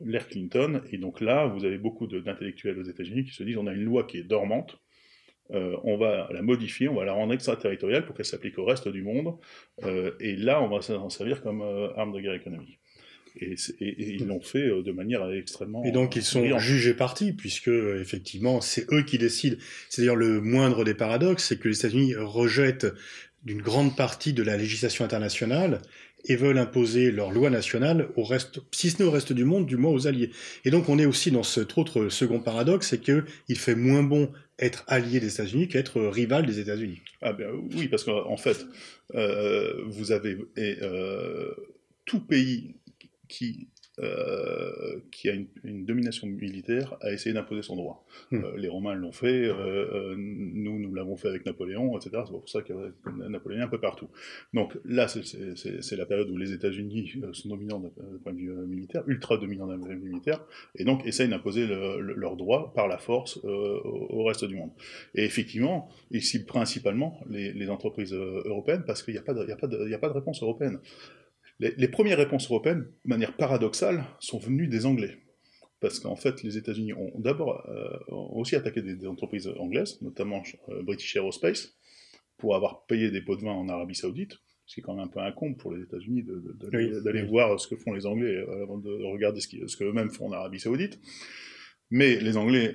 l'ère 0.00 0.26
Clinton, 0.26 0.80
et 0.90 0.96
donc 0.96 1.20
là, 1.20 1.44
vous 1.44 1.66
avez 1.66 1.76
beaucoup 1.76 2.06
d'intellectuels 2.06 2.78
aux 2.78 2.84
États-Unis 2.84 3.24
qui 3.24 3.34
se 3.34 3.42
disent 3.42 3.58
on 3.58 3.66
a 3.66 3.74
une 3.74 3.84
loi 3.84 4.04
qui 4.04 4.16
est 4.16 4.22
dormante, 4.22 4.78
on 5.50 5.98
va 5.98 6.30
la 6.32 6.40
modifier, 6.40 6.88
on 6.88 6.94
va 6.94 7.04
la 7.04 7.12
rendre 7.12 7.34
extraterritoriale 7.34 8.06
pour 8.06 8.16
qu'elle 8.16 8.24
s'applique 8.24 8.56
au 8.56 8.64
reste 8.64 8.88
du 8.88 9.02
monde, 9.02 9.34
et 10.18 10.36
là, 10.36 10.62
on 10.62 10.68
va 10.68 10.80
s'en 10.80 11.10
servir 11.10 11.42
comme 11.42 11.60
arme 11.94 12.14
de 12.14 12.20
guerre 12.20 12.32
économique. 12.32 12.80
Et, 13.40 13.56
ils 13.80 14.26
l'ont 14.26 14.40
fait 14.40 14.68
euh, 14.68 14.82
de 14.82 14.92
manière 14.92 15.30
extrêmement. 15.30 15.84
Et 15.84 15.92
donc 15.92 16.16
ils 16.16 16.22
sont 16.22 16.58
jugés 16.58 16.94
partis, 16.94 17.32
puisque 17.32 17.68
effectivement 17.68 18.60
c'est 18.60 18.90
eux 18.92 19.02
qui 19.02 19.18
décident. 19.18 19.56
C'est 19.88 20.02
d'ailleurs 20.02 20.16
le 20.16 20.40
moindre 20.40 20.84
des 20.84 20.94
paradoxes, 20.94 21.44
c'est 21.44 21.58
que 21.58 21.68
les 21.68 21.78
États-Unis 21.78 22.14
rejettent 22.16 22.86
d'une 23.44 23.62
grande 23.62 23.96
partie 23.96 24.32
de 24.32 24.42
la 24.42 24.56
législation 24.56 25.04
internationale 25.04 25.80
et 26.24 26.36
veulent 26.36 26.58
imposer 26.58 27.10
leur 27.10 27.30
loi 27.30 27.50
nationale 27.50 28.08
au 28.16 28.24
reste, 28.24 28.60
si 28.72 28.90
ce 28.90 28.98
n'est 28.98 29.08
au 29.08 29.10
reste 29.10 29.32
du 29.32 29.44
monde, 29.44 29.66
du 29.66 29.76
moins 29.76 29.92
aux 29.92 30.06
alliés. 30.06 30.30
Et 30.64 30.70
donc 30.70 30.88
on 30.88 30.98
est 30.98 31.06
aussi 31.06 31.30
dans 31.30 31.42
cet 31.42 31.78
autre 31.78 32.08
second 32.08 32.40
paradoxe, 32.40 32.88
c'est 32.88 33.00
qu'il 33.00 33.58
fait 33.58 33.74
moins 33.74 34.02
bon 34.02 34.30
être 34.58 34.84
allié 34.88 35.20
des 35.20 35.32
États-Unis 35.32 35.68
qu'être 35.68 36.00
rival 36.00 36.46
des 36.46 36.58
États-Unis. 36.58 37.00
Ah 37.22 37.32
ben 37.32 37.48
oui, 37.76 37.88
parce 37.88 38.04
qu'en 38.04 38.36
fait, 38.36 38.66
euh, 39.14 39.84
vous 39.86 40.10
avez 40.10 40.38
et, 40.56 40.76
euh, 40.82 41.54
tout 42.04 42.20
pays 42.20 42.74
qui, 43.28 43.68
euh, 44.00 45.00
qui 45.10 45.28
a 45.28 45.34
une, 45.64 45.84
domination 45.84 46.26
militaire, 46.26 46.96
a 47.00 47.12
essayé 47.12 47.34
d'imposer 47.34 47.62
son 47.62 47.74
droit. 47.74 48.06
Hmm. 48.30 48.44
Euh, 48.44 48.56
les 48.56 48.68
Romains 48.68 48.94
l'ont 48.94 49.12
fait, 49.12 49.44
euh, 49.44 50.14
nous, 50.16 50.78
nous 50.78 50.94
l'avons 50.94 51.16
fait 51.16 51.28
avec 51.28 51.44
Napoléon, 51.46 51.96
etc. 51.96 52.22
C'est 52.24 52.30
pour 52.30 52.48
ça 52.48 52.62
que 52.62 52.72
Napoléon 53.28 53.60
est 53.60 53.64
un 53.64 53.68
peu 53.68 53.80
partout. 53.80 54.08
Donc 54.54 54.78
là, 54.84 55.08
c'est 55.08 55.96
la 55.96 56.06
période 56.06 56.30
où 56.30 56.36
les 56.36 56.52
États-Unis 56.52 57.20
sont 57.32 57.48
dominants 57.48 57.80
d'un 57.80 57.90
point 58.22 58.32
de 58.32 58.38
vue 58.38 58.52
militaire, 58.66 59.02
ultra 59.06 59.36
dominants 59.36 59.66
d'un 59.66 59.78
point 59.78 59.88
de 59.88 60.00
vue 60.00 60.10
militaire, 60.10 60.44
et 60.76 60.84
donc 60.84 61.04
essayent 61.04 61.28
d'imposer 61.28 61.66
leurs 61.66 62.36
droits 62.36 62.72
par 62.74 62.88
la 62.88 62.98
force 62.98 63.38
au, 63.44 64.24
reste 64.24 64.44
du 64.44 64.54
monde. 64.54 64.70
Et 65.14 65.24
effectivement, 65.24 65.88
ils 66.10 66.22
ciblent 66.22 66.46
principalement 66.46 67.20
les, 67.28 67.68
entreprises 67.68 68.14
européennes 68.14 68.84
parce 68.86 69.02
qu'il 69.02 69.12
n'y 69.12 69.20
a, 69.20 69.22
a, 69.26 69.52
a 69.52 69.56
pas 69.56 70.08
de 70.08 70.14
réponse 70.14 70.42
européenne. 70.42 70.78
Les, 71.60 71.88
premières 71.88 72.18
réponses 72.18 72.48
européennes, 72.48 72.86
de 73.04 73.08
manière 73.08 73.36
paradoxale, 73.36 74.04
sont 74.20 74.38
venues 74.38 74.68
des 74.68 74.86
Anglais. 74.86 75.18
Parce 75.80 75.98
qu'en 75.98 76.16
fait, 76.16 76.42
les 76.42 76.56
États-Unis 76.56 76.92
ont 76.92 77.12
d'abord 77.18 77.64
euh, 77.68 77.98
aussi 78.08 78.54
attaqué 78.54 78.80
des, 78.80 79.06
entreprises 79.06 79.48
anglaises, 79.58 80.00
notamment 80.02 80.42
euh, 80.68 80.82
British 80.82 81.16
Aerospace, 81.16 81.76
pour 82.36 82.54
avoir 82.54 82.86
payé 82.86 83.10
des 83.10 83.20
pots 83.20 83.36
de 83.36 83.42
vin 83.42 83.52
en 83.52 83.68
Arabie 83.68 83.96
Saoudite, 83.96 84.38
ce 84.66 84.74
qui 84.74 84.80
est 84.80 84.82
quand 84.82 84.94
même 84.94 85.04
un 85.04 85.08
peu 85.08 85.20
incombe 85.20 85.56
pour 85.56 85.72
les 85.72 85.82
États-Unis 85.82 86.24
d'aller 87.02 87.22
voir 87.22 87.58
ce 87.58 87.66
que 87.66 87.76
font 87.76 87.92
les 87.92 88.06
Anglais 88.06 88.36
euh, 88.36 88.62
avant 88.62 88.78
de 88.78 88.90
regarder 89.04 89.40
ce 89.40 89.76
qu'eux-mêmes 89.76 90.10
font 90.10 90.26
en 90.26 90.32
Arabie 90.32 90.60
Saoudite. 90.60 91.00
Mais 91.90 92.20
les 92.20 92.36
Anglais 92.36 92.74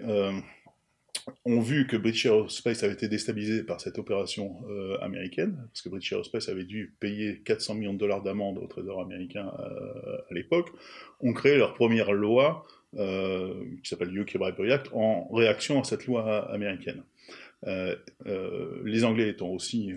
ont 1.45 1.59
vu 1.59 1.87
que 1.87 1.97
British 1.97 2.25
Aerospace 2.25 2.83
avait 2.83 2.93
été 2.93 3.07
déstabilisé 3.07 3.63
par 3.63 3.81
cette 3.81 3.97
opération 3.97 4.61
euh, 4.69 4.97
américaine, 5.01 5.57
parce 5.67 5.81
que 5.81 5.89
British 5.89 6.11
Aerospace 6.13 6.49
avait 6.49 6.63
dû 6.63 6.95
payer 6.99 7.41
400 7.43 7.75
millions 7.75 7.93
de 7.93 7.99
dollars 7.99 8.21
d'amende 8.21 8.57
au 8.57 8.67
Trésor 8.67 9.01
américain 9.01 9.51
euh, 9.59 10.17
à 10.29 10.33
l'époque, 10.33 10.69
ont 11.21 11.33
créé 11.33 11.57
leur 11.57 11.73
première 11.73 12.11
loi, 12.11 12.65
euh, 12.97 13.53
qui 13.81 13.89
s'appelle 13.89 14.15
UK 14.15 14.37
Bribery 14.37 14.71
Act, 14.71 14.89
en 14.93 15.27
réaction 15.33 15.79
à 15.81 15.83
cette 15.83 16.05
loi 16.05 16.51
américaine. 16.51 17.03
Les 17.65 19.05
Anglais 19.05 19.29
étant 19.29 19.47
aussi 19.47 19.93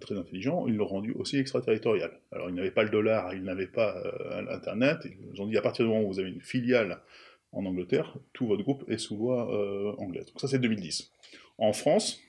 très 0.00 0.16
intelligents, 0.16 0.68
ils 0.68 0.76
l'ont 0.76 0.86
rendu 0.86 1.12
aussi 1.14 1.38
extraterritorial. 1.38 2.12
Alors 2.30 2.48
ils 2.48 2.54
n'avaient 2.54 2.70
pas 2.70 2.84
le 2.84 2.90
dollar, 2.90 3.34
ils 3.34 3.42
n'avaient 3.42 3.66
pas 3.66 4.00
Internet, 4.48 4.98
ils 5.34 5.42
ont 5.42 5.46
dit 5.48 5.56
à 5.56 5.60
partir 5.60 5.84
du 5.84 5.90
moment 5.90 6.04
où 6.04 6.12
vous 6.12 6.20
avez 6.20 6.30
une 6.30 6.40
filiale 6.40 7.00
en 7.54 7.64
Angleterre, 7.66 8.16
tout 8.32 8.46
votre 8.46 8.62
groupe 8.62 8.84
est 8.88 8.98
sous 8.98 9.16
loi 9.16 9.96
anglaise. 9.98 10.26
Donc 10.26 10.40
ça 10.40 10.48
c'est 10.48 10.58
2010. 10.58 11.10
En 11.58 11.72
France, 11.72 12.20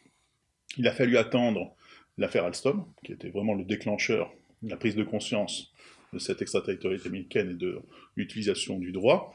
il 0.77 0.87
a 0.87 0.91
fallu 0.91 1.17
attendre 1.17 1.75
l'affaire 2.17 2.45
Alstom, 2.45 2.85
qui 3.03 3.11
était 3.11 3.29
vraiment 3.29 3.53
le 3.53 3.63
déclencheur, 3.63 4.31
la 4.61 4.77
prise 4.77 4.95
de 4.95 5.03
conscience 5.03 5.73
de 6.13 6.19
cette 6.19 6.41
extraterritorialité 6.41 7.09
américaine 7.09 7.51
et 7.51 7.55
de 7.55 7.81
l'utilisation 8.15 8.79
du 8.79 8.91
droit 8.91 9.33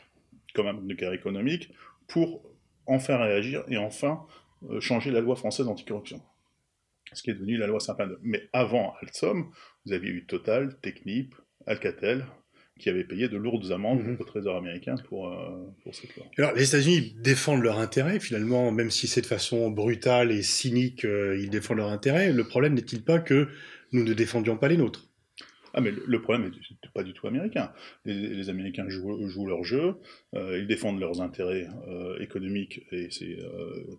comme 0.54 0.66
un 0.66 0.72
moteur 0.72 1.12
économique, 1.12 1.72
pour 2.08 2.42
enfin 2.86 3.18
réagir 3.18 3.64
et 3.68 3.76
enfin 3.76 4.26
euh, 4.68 4.80
changer 4.80 5.10
la 5.10 5.20
loi 5.20 5.36
française 5.36 5.68
anticorruption, 5.68 6.20
ce 7.12 7.22
qui 7.22 7.30
est 7.30 7.34
devenu 7.34 7.56
la 7.56 7.66
loi 7.66 7.78
Sapin 7.78 8.10
Mais 8.22 8.48
avant 8.52 8.94
Alstom, 9.00 9.50
vous 9.84 9.92
aviez 9.92 10.10
eu 10.10 10.26
Total, 10.26 10.76
Technip, 10.80 11.34
Alcatel, 11.66 12.26
qui 12.80 12.88
avaient 12.88 13.04
payé 13.04 13.28
de 13.28 13.36
lourdes 13.36 13.70
amendes 13.70 14.02
mhm. 14.02 14.16
au 14.18 14.24
Trésor 14.24 14.56
américain 14.56 14.96
pour, 15.08 15.28
euh, 15.28 15.34
pour 15.84 15.94
cette 15.94 16.16
loi. 16.16 16.26
Alors, 16.38 16.52
les 16.54 16.68
États-Unis 16.68 17.14
défendent 17.20 17.62
leur 17.62 17.78
intérêt, 17.78 18.18
finalement, 18.18 18.72
même 18.72 18.90
si 18.90 19.06
c'est 19.06 19.20
de 19.20 19.26
façon 19.26 19.70
brutale 19.70 20.32
et 20.32 20.42
cynique, 20.42 21.04
euh, 21.04 21.38
ils 21.40 21.50
défendent 21.50 21.78
leur 21.78 21.90
intérêt. 21.90 22.32
Le 22.32 22.44
problème 22.44 22.74
n'est-il 22.74 23.02
pas 23.02 23.18
que 23.18 23.48
nous 23.92 24.02
ne 24.02 24.14
défendions 24.14 24.56
pas 24.56 24.68
les 24.68 24.76
nôtres? 24.76 25.09
Ah, 25.74 25.80
mais 25.80 25.92
le 25.92 26.20
problème 26.20 26.50
n'est 26.50 26.90
pas 26.92 27.02
du 27.02 27.12
tout 27.12 27.26
américain. 27.26 27.72
Les, 28.04 28.48
Américains 28.48 28.88
jouent, 28.88 29.28
jouent, 29.28 29.46
leur 29.46 29.64
jeu, 29.64 29.94
euh, 30.34 30.58
ils 30.58 30.66
défendent 30.66 30.98
leurs 30.98 31.20
intérêts 31.20 31.68
euh, 31.88 32.18
économiques, 32.20 32.86
et 32.90 33.08
c'est 33.10 33.38
euh, 33.38 33.98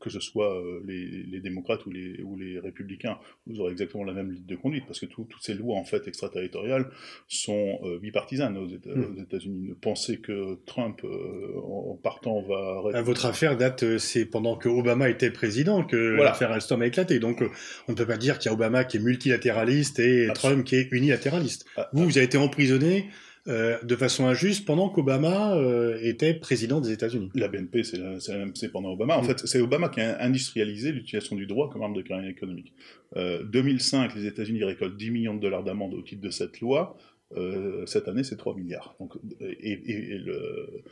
que 0.00 0.10
ce 0.10 0.20
soit 0.20 0.62
les, 0.84 1.40
démocrates 1.40 1.84
ou 1.86 1.90
les, 1.90 2.22
ou 2.22 2.36
les 2.36 2.58
républicains, 2.58 3.18
vous 3.46 3.60
aurez 3.60 3.72
exactement 3.72 4.04
la 4.04 4.12
même 4.12 4.30
ligne 4.32 4.46
de 4.46 4.56
conduite, 4.56 4.84
parce 4.86 5.00
que 5.00 5.06
toutes 5.06 5.34
ces 5.40 5.54
lois 5.54 5.76
en 5.76 5.84
fait 5.84 6.06
extraterritoriales 6.06 6.90
sont 7.28 7.80
bipartisanes 8.00 8.56
aux, 8.56 8.66
hmm. 8.66 9.18
États-Unis. 9.20 9.74
Penser 9.80 10.18
que 10.18 10.58
Trump, 10.66 11.02
en 11.04 11.98
partant, 12.02 12.42
va. 12.42 12.82
À 12.94 13.02
votre 13.02 13.26
affaire 13.26 13.56
date, 13.56 13.98
c'est 13.98 14.26
pendant 14.26 14.56
que 14.56 14.68
Obama 14.68 15.08
était 15.08 15.30
président 15.30 15.84
que 15.84 15.96
l'affaire 15.96 16.52
Alstom 16.52 16.82
a 16.82 16.86
éclaté. 16.86 17.18
Donc 17.18 17.42
on 17.88 17.92
ne 17.92 17.96
peut 17.96 18.06
pas 18.06 18.16
dire 18.16 18.38
qu'il 18.38 18.50
y 18.50 18.52
a 18.52 18.54
Obama 18.54 18.84
qui 18.84 18.96
est 18.96 19.00
multilatéraliste 19.00 19.98
et 19.98 20.28
Trump 20.34 20.64
qui 20.64 20.75
est 20.75 20.75
unilatéraliste. 20.90 21.66
Ah, 21.76 21.88
vous, 21.92 22.04
vous 22.04 22.16
avez 22.18 22.26
été 22.26 22.38
emprisonné 22.38 23.06
euh, 23.48 23.80
de 23.84 23.94
façon 23.94 24.26
injuste 24.26 24.64
pendant 24.64 24.88
qu'Obama 24.88 25.54
euh, 25.54 26.00
était 26.02 26.34
président 26.34 26.80
des 26.80 26.90
États-Unis. 26.90 27.30
La 27.34 27.46
BNP, 27.46 27.84
c'est 27.84 28.72
pendant 28.72 28.90
Obama. 28.90 29.16
En 29.16 29.22
mm. 29.22 29.26
fait, 29.26 29.46
c'est 29.46 29.60
Obama 29.60 29.88
qui 29.88 30.00
a 30.00 30.20
industrialisé 30.20 30.90
l'utilisation 30.90 31.36
du 31.36 31.46
droit 31.46 31.70
comme 31.70 31.82
arme 31.82 31.94
de 31.94 32.02
carrière 32.02 32.28
économique. 32.28 32.72
Euh, 33.16 33.44
2005, 33.44 34.16
les 34.16 34.26
États-Unis 34.26 34.64
récoltent 34.64 34.96
10 34.96 35.10
millions 35.12 35.34
de 35.34 35.40
dollars 35.40 35.62
d'amende 35.62 35.94
au 35.94 36.02
titre 36.02 36.22
de 36.22 36.30
cette 36.30 36.60
loi. 36.60 36.96
Euh, 37.36 37.86
cette 37.86 38.08
année, 38.08 38.24
c'est 38.24 38.36
3 38.36 38.56
milliards. 38.56 38.96
Donc, 38.98 39.12
et, 39.40 39.92
et 39.92 40.18
le, 40.18 40.82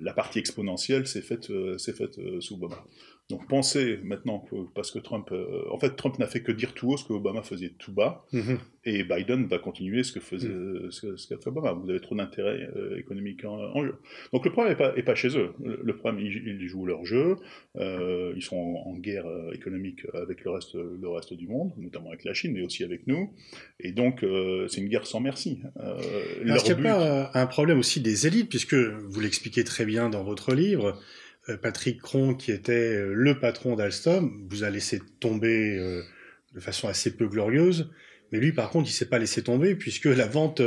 la 0.00 0.12
partie 0.12 0.38
exponentielle 0.38 1.08
s'est 1.08 1.22
faite, 1.22 1.50
faite 1.78 2.20
sous 2.38 2.54
Obama. 2.54 2.84
Donc 3.28 3.48
pensez 3.48 3.98
maintenant 4.04 4.38
que 4.38 4.54
parce 4.72 4.92
que 4.92 5.00
Trump, 5.00 5.28
euh, 5.32 5.64
en 5.72 5.80
fait, 5.80 5.96
Trump 5.96 6.16
n'a 6.20 6.28
fait 6.28 6.42
que 6.42 6.52
dire 6.52 6.74
tout 6.74 6.92
haut 6.92 6.96
ce 6.96 7.04
que 7.04 7.12
Obama 7.12 7.42
faisait 7.42 7.72
tout 7.76 7.90
bas, 7.90 8.24
mhm. 8.32 8.58
et 8.84 9.02
Biden 9.02 9.46
va 9.46 9.58
continuer 9.58 10.04
ce 10.04 10.12
que 10.12 10.20
faisait 10.20 10.48
mhm. 10.48 10.92
ce, 10.92 11.28
qu'a 11.28 11.36
fait 11.36 11.48
Obama. 11.48 11.72
Vous 11.72 11.90
avez 11.90 11.98
trop 11.98 12.14
d'intérêts 12.14 12.68
euh, 12.76 12.96
économiques 12.96 13.44
en, 13.44 13.82
jeu. 13.82 13.96
Donc 14.32 14.44
le 14.44 14.52
problème 14.52 14.74
n'est 14.74 14.78
pas, 14.78 14.96
est 14.96 15.02
pas 15.02 15.16
chez 15.16 15.36
eux. 15.36 15.54
Le, 15.60 15.96
problème, 15.96 16.24
ils, 16.24 16.68
jouent 16.68 16.86
leur 16.86 17.04
jeu. 17.04 17.36
Euh, 17.74 18.32
ils 18.36 18.42
sont 18.42 18.56
en, 18.56 18.96
guerre 18.96 19.26
économique 19.52 20.06
avec 20.14 20.44
le 20.44 20.52
reste, 20.52 20.74
le 20.74 21.08
reste 21.08 21.34
du 21.34 21.48
monde, 21.48 21.72
notamment 21.78 22.10
avec 22.10 22.22
la 22.22 22.32
Chine, 22.32 22.52
mais 22.52 22.62
aussi 22.62 22.84
avec 22.84 23.08
nous. 23.08 23.32
Et 23.80 23.90
donc 23.90 24.24
c'est 24.68 24.80
une 24.80 24.88
guerre 24.88 25.06
sans 25.06 25.20
merci. 25.20 25.58
Est-ce 26.44 26.64
qu'il 26.64 26.76
n'y 26.76 26.86
a 26.86 26.94
pas 26.94 27.30
un 27.34 27.46
problème 27.46 27.80
aussi 27.80 28.00
des 28.00 28.28
élites, 28.28 28.48
puisque 28.48 28.74
vous 28.74 29.20
l'expliquez 29.20 29.64
très 29.64 29.84
bien 29.84 30.08
dans 30.08 30.22
votre 30.22 30.54
livre? 30.54 30.96
Euh, 31.48 31.56
Patrick 31.56 32.00
Cron, 32.00 32.34
qui 32.34 32.52
était 32.52 32.72
euh, 32.72 33.12
le 33.14 33.38
patron 33.38 33.76
d'Alstom, 33.76 34.46
vous 34.50 34.64
a 34.64 34.70
laissé 34.70 35.00
tomber 35.20 35.78
euh, 35.78 36.02
de 36.54 36.60
façon 36.60 36.88
assez 36.88 37.16
peu 37.16 37.26
glorieuse. 37.28 37.90
Mais 38.32 38.40
lui, 38.40 38.52
par 38.52 38.70
contre, 38.70 38.90
il 38.90 38.92
s'est 38.92 39.08
pas 39.08 39.20
laissé 39.20 39.42
tomber 39.42 39.76
puisque 39.76 40.06
la 40.06 40.26
vente 40.26 40.60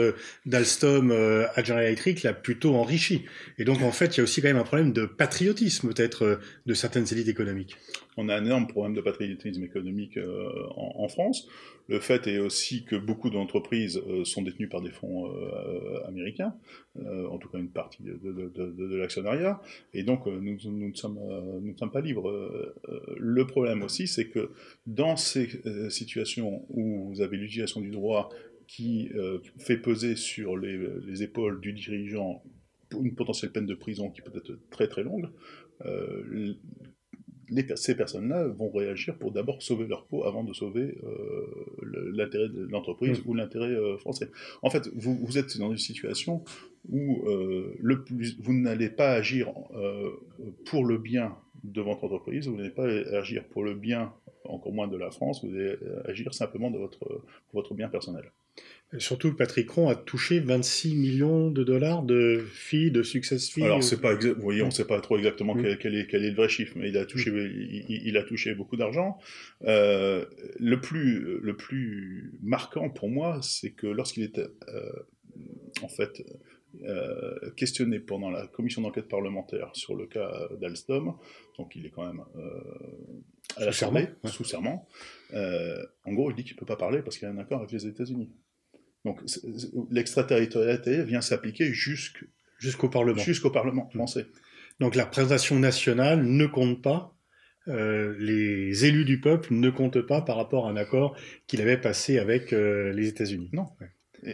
d'Alstom 0.45 1.11
à 1.11 1.61
General 1.61 1.87
Electric 1.87 2.23
l'a 2.23 2.31
plutôt 2.31 2.73
enrichi. 2.75 3.25
Et 3.57 3.65
donc, 3.65 3.81
en 3.81 3.91
fait, 3.91 4.15
il 4.15 4.19
y 4.19 4.21
a 4.21 4.23
aussi 4.23 4.41
quand 4.41 4.47
même 4.47 4.55
un 4.55 4.63
problème 4.63 4.93
de 4.93 5.05
patriotisme, 5.05 5.89
peut-être, 5.89 6.39
de 6.65 6.73
certaines 6.73 7.05
élites 7.11 7.27
économiques. 7.27 7.75
On 8.21 8.27
a 8.27 8.35
un 8.35 8.43
énorme 8.43 8.67
problème 8.67 8.93
de 8.93 9.01
patriotisme 9.01 9.63
économique 9.63 10.19
en, 10.75 11.07
France. 11.07 11.47
Le 11.89 11.99
fait 11.99 12.27
est 12.27 12.37
aussi 12.37 12.83
que 12.83 12.95
beaucoup 12.95 13.31
d'entreprises 13.31 13.97
euh, 13.97 14.23
sont 14.23 14.43
détenues 14.43 14.69
par 14.69 14.81
des 14.81 14.91
fonds 14.91 15.33
euh, 15.33 16.05
américains, 16.05 16.53
euh, 16.97 17.27
en 17.27 17.39
tout 17.39 17.49
cas 17.49 17.57
une 17.57 17.71
partie 17.71 18.03
de, 18.03 18.95
l'actionnariat, 18.95 19.59
et 19.93 20.03
donc 20.03 20.27
nous, 20.27 20.57
ne 20.63 20.93
sommes, 20.93 21.89
pas 21.91 22.01
libres. 22.01 22.31
le 23.17 23.47
problème 23.47 23.81
aussi, 23.81 24.07
c'est 24.07 24.27
que 24.27 24.51
dans 24.85 25.15
ces 25.15 25.49
situations 25.89 26.65
où 26.69 27.09
vous 27.09 27.21
avez 27.21 27.37
l'utilisation 27.37 27.81
du 27.81 27.89
droit 27.89 28.29
qui 28.67 29.09
fait 29.57 29.77
peser 29.77 30.15
sur 30.15 30.57
les, 30.57 31.23
épaules 31.23 31.59
du 31.59 31.73
dirigeant 31.73 32.43
une 33.01 33.15
potentielle 33.15 33.51
peine 33.51 33.65
de 33.65 33.75
prison 33.75 34.11
qui 34.11 34.21
peut 34.21 34.31
être 34.35 34.59
très 34.69 34.87
très 34.87 35.03
longue, 35.03 35.29
ces 37.75 37.95
personnes-là 37.95 38.47
vont 38.47 38.69
réagir 38.69 39.17
pour 39.17 39.31
d'abord 39.31 39.61
sauver 39.61 39.87
leur 39.87 40.05
peau 40.05 40.23
avant 40.23 40.43
de 40.43 40.53
sauver 40.53 40.97
euh, 41.03 42.11
l'intérêt 42.13 42.49
de 42.49 42.67
l'entreprise 42.69 43.19
mm. 43.19 43.29
ou 43.29 43.33
l'intérêt 43.33 43.67
euh, 43.67 43.97
français. 43.97 44.29
En 44.61 44.69
fait, 44.69 44.89
vous, 44.95 45.15
vous, 45.15 45.37
êtes 45.37 45.57
dans 45.57 45.71
une 45.71 45.77
situation 45.77 46.43
où 46.89 47.27
euh, 47.27 47.75
le 47.79 48.03
plus, 48.03 48.39
vous 48.41 48.53
n'allez 48.53 48.89
pas 48.89 49.11
agir 49.11 49.51
pour 50.65 50.85
le 50.85 50.97
bien 50.97 51.35
de 51.63 51.81
votre 51.81 52.03
entreprise, 52.05 52.47
vous 52.47 52.55
n'allez 52.55 52.69
pas 52.69 52.87
agir 53.17 53.43
pour 53.45 53.63
le 53.63 53.73
bien, 53.73 54.13
encore 54.45 54.71
moins 54.71 54.87
de 54.87 54.97
la 54.97 55.11
France, 55.11 55.43
vous 55.43 55.53
allez 55.53 55.75
agir 56.05 56.33
simplement 56.33 56.71
de 56.71 56.77
votre, 56.77 56.99
pour 56.99 57.61
votre 57.61 57.73
bien 57.73 57.89
personnel. 57.89 58.31
Surtout 58.97 59.31
que 59.31 59.37
Patrick 59.37 59.69
Ron 59.69 59.87
a 59.89 59.95
touché 59.95 60.39
26 60.39 60.95
millions 60.95 61.51
de 61.51 61.63
dollars 61.63 62.01
de 62.01 62.43
filles, 62.51 62.89
de 62.89 63.03
success 63.03 63.47
fees. 63.47 63.63
Alors, 63.63 63.83
c'est 63.83 64.01
pas 64.01 64.15
vous 64.15 64.41
voyez, 64.41 64.63
on 64.63 64.67
ne 64.67 64.71
sait 64.71 64.87
pas 64.87 64.99
trop 64.99 65.15
exactement 65.15 65.53
mm. 65.53 65.77
quel, 65.79 65.95
est, 65.95 66.07
quel, 66.07 66.25
est, 66.25 66.31
le 66.31 66.35
vrai 66.35 66.49
chiffre, 66.49 66.73
mais 66.75 66.89
il 66.89 66.97
a 66.97 67.05
touché, 67.05 67.29
mm. 67.29 67.85
il, 67.87 68.17
a 68.17 68.23
touché 68.23 68.55
beaucoup 68.55 68.77
d'argent. 68.77 69.19
Euh, 69.63 70.25
le, 70.59 70.81
plus, 70.81 71.39
le 71.39 71.55
plus 71.55 72.33
marquant 72.41 72.89
pour 72.89 73.09
moi, 73.09 73.39
c'est 73.43 73.71
que 73.71 73.85
lorsqu'il 73.85 74.23
était, 74.23 74.47
euh, 74.69 74.91
en 75.83 75.87
fait, 75.87 76.23
euh, 76.83 77.51
questionné 77.55 77.99
pendant 77.99 78.31
la 78.31 78.47
commission 78.47 78.81
d'enquête 78.81 79.07
parlementaire 79.07 79.69
sur 79.73 79.95
le 79.95 80.07
cas 80.07 80.31
d'Alstom, 80.59 81.13
donc 81.59 81.75
il 81.75 81.85
est 81.85 81.91
quand 81.91 82.07
même 82.07 82.23
à 83.55 83.65
la 83.65 83.71
sous 83.71 83.87
sous 84.25 84.43
serment, 84.45 84.87
en 85.31 86.13
gros, 86.13 86.31
il 86.31 86.35
dit 86.35 86.43
qu'il 86.43 86.55
ne 86.55 86.59
peut 86.59 86.65
pas 86.65 86.75
parler 86.75 87.03
parce 87.03 87.19
qu'il 87.19 87.27
y 87.27 87.31
a 87.31 87.33
un 87.35 87.37
accord 87.37 87.59
avec 87.59 87.71
les 87.71 87.85
États-Unis. 87.85 88.31
Donc 89.09 89.21
l'extraterritorialité 89.89 91.03
vient 91.03 91.21
s'appliquer 91.21 91.73
jusqu'au 91.73 92.89
Parlement. 92.89 93.21
Jusqu'au 93.21 93.49
Parlement 93.49 93.89
français. 93.89 94.27
Donc 94.79 94.95
la 94.95 95.05
représentation 95.05 95.57
nationale 95.57 96.23
ne 96.23 96.45
compte 96.45 96.81
pas, 96.83 97.15
euh, 97.67 98.15
les 98.19 98.85
élus 98.85 99.05
du 99.05 99.19
peuple 99.19 99.53
ne 99.53 99.69
comptent 99.71 100.01
pas 100.01 100.21
par 100.21 100.35
rapport 100.37 100.67
à 100.67 100.71
un 100.71 100.75
accord 100.75 101.15
qu'il 101.47 101.59
avait 101.61 101.77
passé 101.77 102.19
avec 102.19 102.53
euh, 102.53 102.93
les 102.93 103.07
États-Unis. 103.07 103.49
Non. 103.51 103.65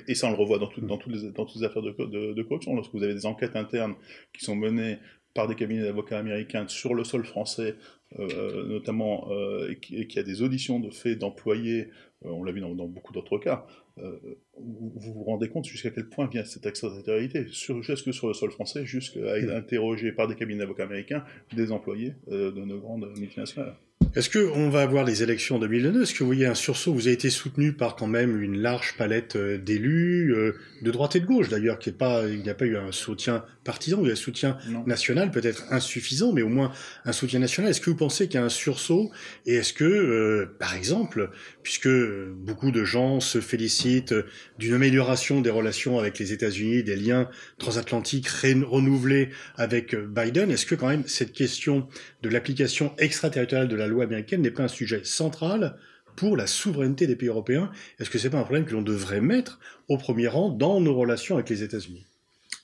Et, 0.07 0.15
ça, 0.15 0.27
on 0.27 0.31
le 0.31 0.35
revoit 0.35 0.57
dans, 0.57 0.69
dans, 0.77 0.97
toutes 0.97 1.13
les, 1.13 1.63
affaires 1.63 1.81
de, 1.81 2.33
de, 2.33 2.43
corruption. 2.43 2.75
Lorsque 2.75 2.91
vous 2.91 3.03
avez 3.03 3.13
des 3.13 3.25
enquêtes 3.25 3.55
internes 3.55 3.95
qui 4.33 4.43
sont 4.43 4.55
menées 4.55 4.97
par 5.35 5.47
des 5.47 5.55
cabinets 5.55 5.83
d'avocats 5.83 6.17
américains 6.17 6.67
sur 6.67 6.95
le 6.95 7.03
sol 7.03 7.23
français 7.23 7.75
notamment, 8.17 9.29
et 9.69 9.77
qu'il 9.77 10.15
y 10.15 10.19
a 10.19 10.23
des 10.23 10.41
auditions 10.41 10.79
de 10.79 10.89
fait 10.89 11.15
d'employés, 11.15 11.89
on 12.21 12.43
l'a 12.43 12.51
vu 12.51 12.61
dans, 12.61 12.73
beaucoup 12.73 13.13
d'autres 13.13 13.37
cas, 13.37 13.65
vous, 13.97 14.93
vous 14.95 15.23
rendez 15.23 15.49
compte 15.49 15.65
jusqu'à 15.65 15.89
quel 15.89 16.07
point 16.07 16.27
vient 16.27 16.45
cette 16.45 16.65
extraterritorialité, 16.65 17.47
jusque 17.47 18.13
sur 18.13 18.27
le 18.27 18.33
sol 18.33 18.51
français, 18.51 18.85
jusqu'à 18.85 19.37
être 19.37 19.51
interrogé 19.51 20.11
par 20.11 20.27
des 20.27 20.35
cabinets 20.35 20.59
d'avocats 20.59 20.83
américains 20.83 21.25
des 21.53 21.71
employés 21.71 22.13
de 22.27 22.51
nos 22.51 22.79
grandes 22.79 23.11
multinationales. 23.17 23.75
Est-ce 24.15 24.29
qu'on 24.29 24.69
va 24.69 24.81
avoir 24.81 25.03
les 25.03 25.23
élections 25.23 25.57
en 25.57 25.59
2022 25.59 26.03
Est-ce 26.03 26.13
que 26.13 26.19
vous 26.19 26.27
voyez 26.27 26.45
un 26.45 26.55
sursaut? 26.55 26.93
Vous 26.93 27.07
avez 27.07 27.13
été 27.13 27.29
soutenu 27.29 27.73
par 27.73 27.97
quand 27.97 28.07
même 28.07 28.41
une 28.41 28.61
large 28.61 28.95
palette 28.97 29.35
euh, 29.35 29.57
d'élus, 29.57 30.33
euh, 30.33 30.53
de 30.81 30.91
droite 30.91 31.17
et 31.17 31.19
de 31.19 31.25
gauche 31.25 31.49
d'ailleurs, 31.49 31.79
qui 31.79 31.89
est 31.89 31.97
pas, 31.97 32.25
il 32.25 32.41
n'y 32.41 32.49
a 32.49 32.53
pas 32.53 32.63
eu 32.63 32.77
un 32.77 32.93
soutien 32.93 33.43
partisan, 33.65 33.99
il 34.01 34.07
y 34.07 34.09
a 34.09 34.13
un 34.13 34.15
soutien 34.15 34.57
national, 34.85 35.31
peut-être 35.31 35.65
insuffisant, 35.69 36.31
mais 36.31 36.43
au 36.43 36.49
moins 36.49 36.71
un 37.03 37.11
soutien 37.11 37.39
national. 37.39 37.71
Est-ce 37.71 37.81
que 37.81 37.89
vous 37.89 37.95
pensez 37.97 38.27
qu'il 38.27 38.39
y 38.39 38.43
a 38.43 38.45
un 38.45 38.49
sursaut? 38.49 39.11
Et 39.45 39.55
est-ce 39.55 39.73
que, 39.73 39.83
euh, 39.83 40.55
par 40.59 40.75
exemple, 40.75 41.29
puisque 41.63 41.89
beaucoup 41.89 42.71
de 42.71 42.85
gens 42.85 43.19
se 43.19 43.41
félicitent 43.41 44.15
d'une 44.59 44.75
amélioration 44.75 45.41
des 45.41 45.49
relations 45.49 45.99
avec 45.99 46.19
les 46.19 46.31
États-Unis, 46.31 46.83
des 46.83 46.95
liens 46.95 47.27
transatlantiques 47.57 48.27
renouvelés 48.29 49.29
avec 49.57 49.95
Biden, 49.95 50.51
est-ce 50.51 50.65
que 50.65 50.75
quand 50.75 50.87
même 50.87 51.03
cette 51.07 51.33
question 51.33 51.87
de 52.21 52.29
l'application 52.29 52.93
extraterritoriale 52.97 53.67
de 53.67 53.75
la 53.75 53.84
loi 53.87 54.03
américaine 54.03 54.41
n'est 54.41 54.51
pas 54.51 54.63
un 54.63 54.67
sujet 54.67 55.03
central 55.03 55.77
pour 56.15 56.37
la 56.37 56.47
souveraineté 56.47 57.07
des 57.07 57.15
pays 57.15 57.27
européens 57.27 57.71
Est-ce 57.99 58.09
que 58.09 58.17
ce 58.17 58.27
n'est 58.27 58.31
pas 58.31 58.39
un 58.39 58.43
problème 58.43 58.65
que 58.65 58.73
l'on 58.73 58.81
devrait 58.81 59.21
mettre 59.21 59.59
au 59.89 59.97
premier 59.97 60.27
rang 60.27 60.49
dans 60.49 60.79
nos 60.79 60.95
relations 60.95 61.35
avec 61.35 61.49
les 61.49 61.63
États-Unis? 61.63 62.05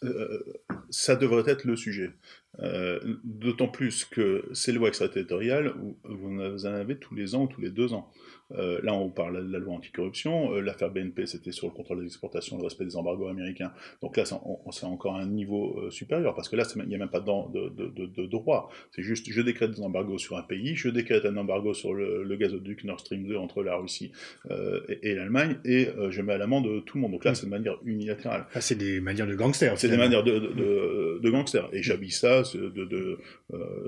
Euh, 0.03 0.43
ça 0.89 1.15
devrait 1.15 1.49
être 1.51 1.65
le 1.65 1.75
sujet. 1.75 2.11
Euh, 2.59 2.99
d'autant 3.23 3.67
plus 3.67 4.03
que 4.03 4.45
ces 4.53 4.71
lois 4.71 4.87
extraterritoriales, 4.87 5.73
vous 6.03 6.65
en 6.65 6.73
avez 6.73 6.97
tous 6.97 7.13
les 7.15 7.35
ans 7.35 7.43
ou 7.43 7.47
tous 7.47 7.61
les 7.61 7.69
deux 7.69 7.93
ans. 7.93 8.11
Euh, 8.57 8.79
là, 8.83 8.93
on 8.93 9.09
parle 9.09 9.47
de 9.47 9.51
la 9.51 9.59
loi 9.59 9.75
anticorruption. 9.75 10.53
Euh, 10.53 10.61
l'affaire 10.61 10.91
BNP, 10.91 11.25
c'était 11.25 11.51
sur 11.51 11.67
le 11.67 11.73
contrôle 11.73 11.99
des 11.99 12.05
exportations, 12.05 12.57
le 12.57 12.63
respect 12.63 12.85
des 12.85 12.95
embargos 12.95 13.27
américains. 13.27 13.71
Donc 14.01 14.17
là, 14.17 14.25
c'est 14.25 14.85
encore 14.85 15.15
un 15.15 15.25
niveau 15.25 15.79
euh, 15.79 15.91
supérieur, 15.91 16.35
parce 16.35 16.49
que 16.49 16.55
là, 16.55 16.63
il 16.75 16.87
n'y 16.87 16.95
a 16.95 16.97
même 16.97 17.09
pas 17.09 17.19
de, 17.19 17.69
de, 17.69 18.05
de, 18.05 18.25
droit. 18.25 18.69
C'est 18.91 19.03
juste, 19.03 19.27
je 19.29 19.41
décrète 19.41 19.71
des 19.71 19.81
embargos 19.81 20.17
sur 20.17 20.37
un 20.37 20.43
pays, 20.43 20.75
je 20.75 20.89
décrète 20.89 21.25
un 21.25 21.37
embargo 21.37 21.73
sur 21.73 21.93
le, 21.93 22.35
gazoduc 22.35 22.83
Nord 22.85 22.99
Stream 22.99 23.27
2 23.27 23.35
entre 23.35 23.61
la 23.61 23.75
Russie 23.75 24.11
et, 24.49 25.15
l'Allemagne, 25.15 25.57
et 25.65 25.89
je 26.09 26.21
mets 26.21 26.33
à 26.33 26.37
l'amende 26.37 26.83
tout 26.85 26.97
le 26.97 27.01
monde. 27.01 27.11
Donc 27.11 27.25
là, 27.25 27.35
c'est 27.35 27.45
de 27.45 27.51
manière 27.51 27.77
unilatérale. 27.85 28.45
Ah, 28.55 28.61
c'est 28.61 28.75
des 28.75 28.99
manières 28.99 29.27
de 29.27 29.35
gangsters. 29.35 29.77
C'est 29.77 29.89
des 29.89 29.97
manières 29.97 30.23
de, 30.23 31.29
gangsters. 31.29 31.69
Et 31.73 31.83
j'habille 31.83 32.11
ça 32.11 32.41
de, 32.53 33.17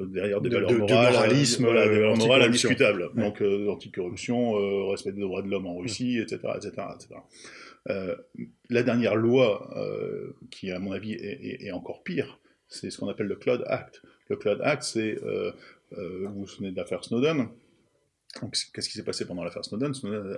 derrière 0.07 0.41
des 0.41 0.49
valeurs 0.49 0.71
morales. 0.73 1.13
moralisme, 1.13 1.65
des 1.65 1.73
valeurs 1.73 2.17
morales 2.17 2.43
indiscutables. 2.43 3.09
Donc, 3.15 3.39
l'anticorruption, 3.39 4.52
euh, 4.57 4.89
respect 4.89 5.11
des 5.11 5.21
droits 5.21 5.41
de 5.41 5.49
l'homme 5.49 5.67
en 5.67 5.77
Russie, 5.77 6.19
etc. 6.19 6.39
etc., 6.55 6.71
etc. 6.95 7.19
la 8.69 8.83
dernière 8.83 9.15
loi, 9.15 9.69
euh, 9.75 10.35
qui 10.51 10.71
à 10.71 10.79
mon 10.79 10.91
avis 10.91 11.13
est, 11.13 11.71
encore 11.71 12.03
pire, 12.03 12.39
c'est 12.67 12.89
ce 12.89 12.97
qu'on 12.97 13.09
appelle 13.09 13.27
le 13.27 13.35
Cloud 13.35 13.63
Act. 13.67 14.01
Le 14.29 14.35
Cloud 14.35 14.59
Act, 14.63 14.83
c'est, 14.83 15.17
euh, 15.23 15.51
vous 15.91 16.41
vous 16.41 16.47
souvenez 16.47 16.71
de 16.71 16.77
l'affaire 16.77 17.03
Snowden, 17.03 17.47
Qu'est-ce 18.41 18.89
qui 18.89 18.97
s'est 18.97 19.03
passé 19.03 19.25
pendant 19.25 19.43
l'affaire 19.43 19.63
Snowden? 19.63 19.93
Snowden 19.93 20.35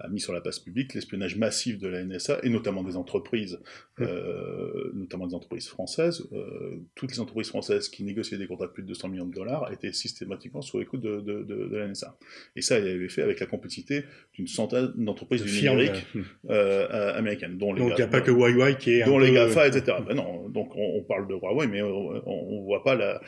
a, 0.00 0.08
mis 0.08 0.20
sur 0.20 0.32
la 0.32 0.40
place 0.40 0.58
publique 0.58 0.94
l'espionnage 0.94 1.36
massif 1.36 1.78
de 1.78 1.86
la 1.86 2.04
NSA 2.04 2.40
et 2.42 2.48
notamment 2.48 2.82
des 2.82 2.96
entreprises, 2.96 3.60
euh, 4.00 4.90
notamment 4.94 5.28
des 5.28 5.34
entreprises 5.34 5.68
françaises. 5.68 6.26
Euh, 6.32 6.80
toutes 6.96 7.12
les 7.12 7.20
entreprises 7.20 7.48
françaises 7.48 7.88
qui 7.88 8.02
négociaient 8.02 8.36
des 8.36 8.48
contrats 8.48 8.66
de 8.66 8.72
plus 8.72 8.82
de 8.82 8.88
200 8.88 9.08
millions 9.10 9.26
de 9.26 9.34
dollars 9.34 9.70
étaient 9.72 9.92
systématiquement 9.92 10.60
sur 10.60 10.80
les 10.80 10.86
coups 10.86 11.02
de, 11.02 11.20
de, 11.20 11.76
la 11.76 11.86
NSA. 11.86 12.16
Et 12.56 12.62
ça, 12.62 12.80
il 12.80 12.88
avait 12.88 13.08
fait 13.08 13.22
avec 13.22 13.38
la 13.38 13.46
complicité 13.46 14.04
d'une 14.34 14.48
centaine 14.48 14.92
d'entreprises 14.96 15.44
du 15.44 15.52
numérique 15.52 16.06
euh, 16.50 17.16
américaines, 17.16 17.58
dont 17.58 17.72
les 17.72 17.80
donc 17.80 17.92
il 17.92 17.96
n'y 17.96 18.02
a 18.02 18.08
pas 18.08 18.22
que 18.22 18.32
Huawei 18.32 18.76
qui 18.76 18.94
est 18.94 19.04
dont 19.04 19.20
les 19.20 19.32
GAFA, 19.32 19.68
etc. 19.68 19.98
Ben 20.04 20.14
non, 20.14 20.48
donc 20.48 20.72
on, 20.74 21.02
parle 21.02 21.28
de 21.28 21.34
Huawei, 21.34 21.68
mais 21.68 21.82
on, 21.82 22.12
ne 22.12 22.64
voit 22.64 22.82
pas 22.82 22.96
la, 22.96 23.20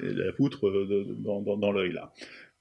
la 0.00 0.32
poutre 0.32 0.70
dans, 1.18 1.42
dans, 1.42 1.56
dans 1.58 1.72
l'œil 1.72 1.92
là. 1.92 2.12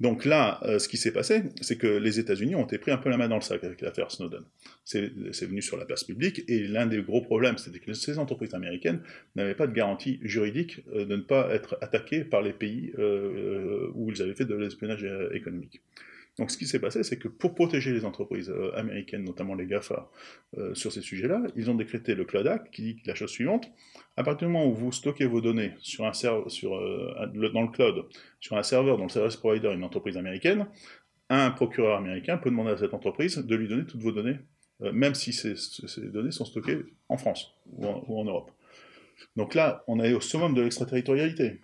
Donc 0.02 0.26
là, 0.26 0.60
euh, 0.64 0.78
ce 0.78 0.90
qui 0.90 0.98
s'est 0.98 1.14
passé, 1.14 1.44
c'est 1.62 1.78
que 1.78 1.88
les 1.88 2.20
États-Unis 2.20 2.56
ont 2.56 2.66
été 2.66 2.78
pris 2.78 2.92
un 2.92 2.98
peu 2.98 3.10
la 3.10 3.18
main 3.18 3.30
dans 3.30 3.36
le 3.36 3.42
sac 3.42 3.64
avec 3.64 3.82
l'affaire 3.82 4.12
Snowden. 4.12 4.44
C'est 4.84 5.08
venu 5.46 5.62
sur 5.62 5.78
la 5.78 5.86
place 5.86 6.04
publique, 6.04 6.44
et 6.50 6.68
l'un 6.68 6.86
des 6.86 7.02
gros 7.02 7.22
problèmes, 7.22 7.58
c'était 7.58 7.80
que 7.80 7.94
ces 7.94 8.20
entreprises 8.20 8.54
américaines 8.54 9.02
n'avaient 9.36 9.56
pas 9.56 9.68
de 9.68 9.74
garantie 9.74 10.20
juridique 10.22 10.82
euh, 10.94 11.06
de 11.06 11.16
ne 11.16 11.22
pas 11.22 11.50
être 11.54 11.78
attaquées 11.82 12.26
par 12.26 12.42
les 12.42 12.54
pays 12.54 12.94
euh, 13.00 13.90
où 13.94 14.12
ils 14.12 14.22
avaient 14.22 14.36
fait 14.36 14.46
de 14.46 14.56
l'espionnage 14.56 15.08
économique. 15.32 15.82
Donc 16.38 16.52
ce 16.52 16.58
qui 16.58 16.68
s'est 16.68 16.80
passé, 16.80 17.04
c'est 17.04 17.18
que 17.18 17.28
pour 17.30 17.56
protéger 17.56 17.94
les 17.94 18.04
entreprises 18.04 18.54
américaines, 18.76 19.24
notamment 19.24 19.56
les 19.56 19.66
GAFA, 19.66 20.10
sur 20.74 20.92
ces 20.92 21.02
sujets-là, 21.02 21.44
ils 21.56 21.70
ont 21.70 21.76
décrété 21.76 22.14
le 22.14 22.26
Cloud 22.26 22.46
Act 22.48 22.74
qui 22.74 22.82
dit 22.82 23.02
la 23.06 23.16
chose 23.16 23.30
suivante, 23.30 23.72
à 24.18 24.24
partir 24.24 24.48
du 24.48 24.54
moment 24.54 24.68
où 24.68 24.74
vous 24.74 24.92
stockez 24.92 25.26
vos 25.26 25.42
données 25.42 25.74
euh, 26.00 27.50
dans 27.54 27.62
le 27.62 27.72
cloud, 27.72 28.06
sur 28.40 28.58
un 28.58 28.64
serveur 28.64 28.98
dont 28.98 29.04
le 29.04 29.10
service 29.10 29.36
provider 29.36 29.68
est 29.68 29.74
une 29.74 29.84
entreprise 29.84 30.18
américaine, 30.18 30.68
un 31.30 31.52
procureur 31.52 31.98
américain 31.98 32.38
peut 32.38 32.50
demander 32.50 32.72
à 32.72 32.78
cette 32.78 32.94
entreprise 32.94 33.38
de 33.38 33.56
lui 33.56 33.68
donner 33.68 33.86
toutes 33.86 34.02
vos 34.02 34.12
données, 34.12 34.38
euh, 34.82 34.92
même 34.94 35.16
si 35.16 35.34
ces, 35.34 35.56
données 36.12 36.32
sont 36.32 36.46
stockées 36.46 36.80
en 37.10 37.18
France 37.18 37.56
ou 37.68 38.20
en 38.20 38.26
Europe. 38.26 38.52
Donc 39.36 39.54
là, 39.54 39.84
on 39.88 40.00
est 40.00 40.14
au 40.14 40.22
summum 40.22 40.54
de 40.54 40.62
l'extraterritorialité. 40.62 41.62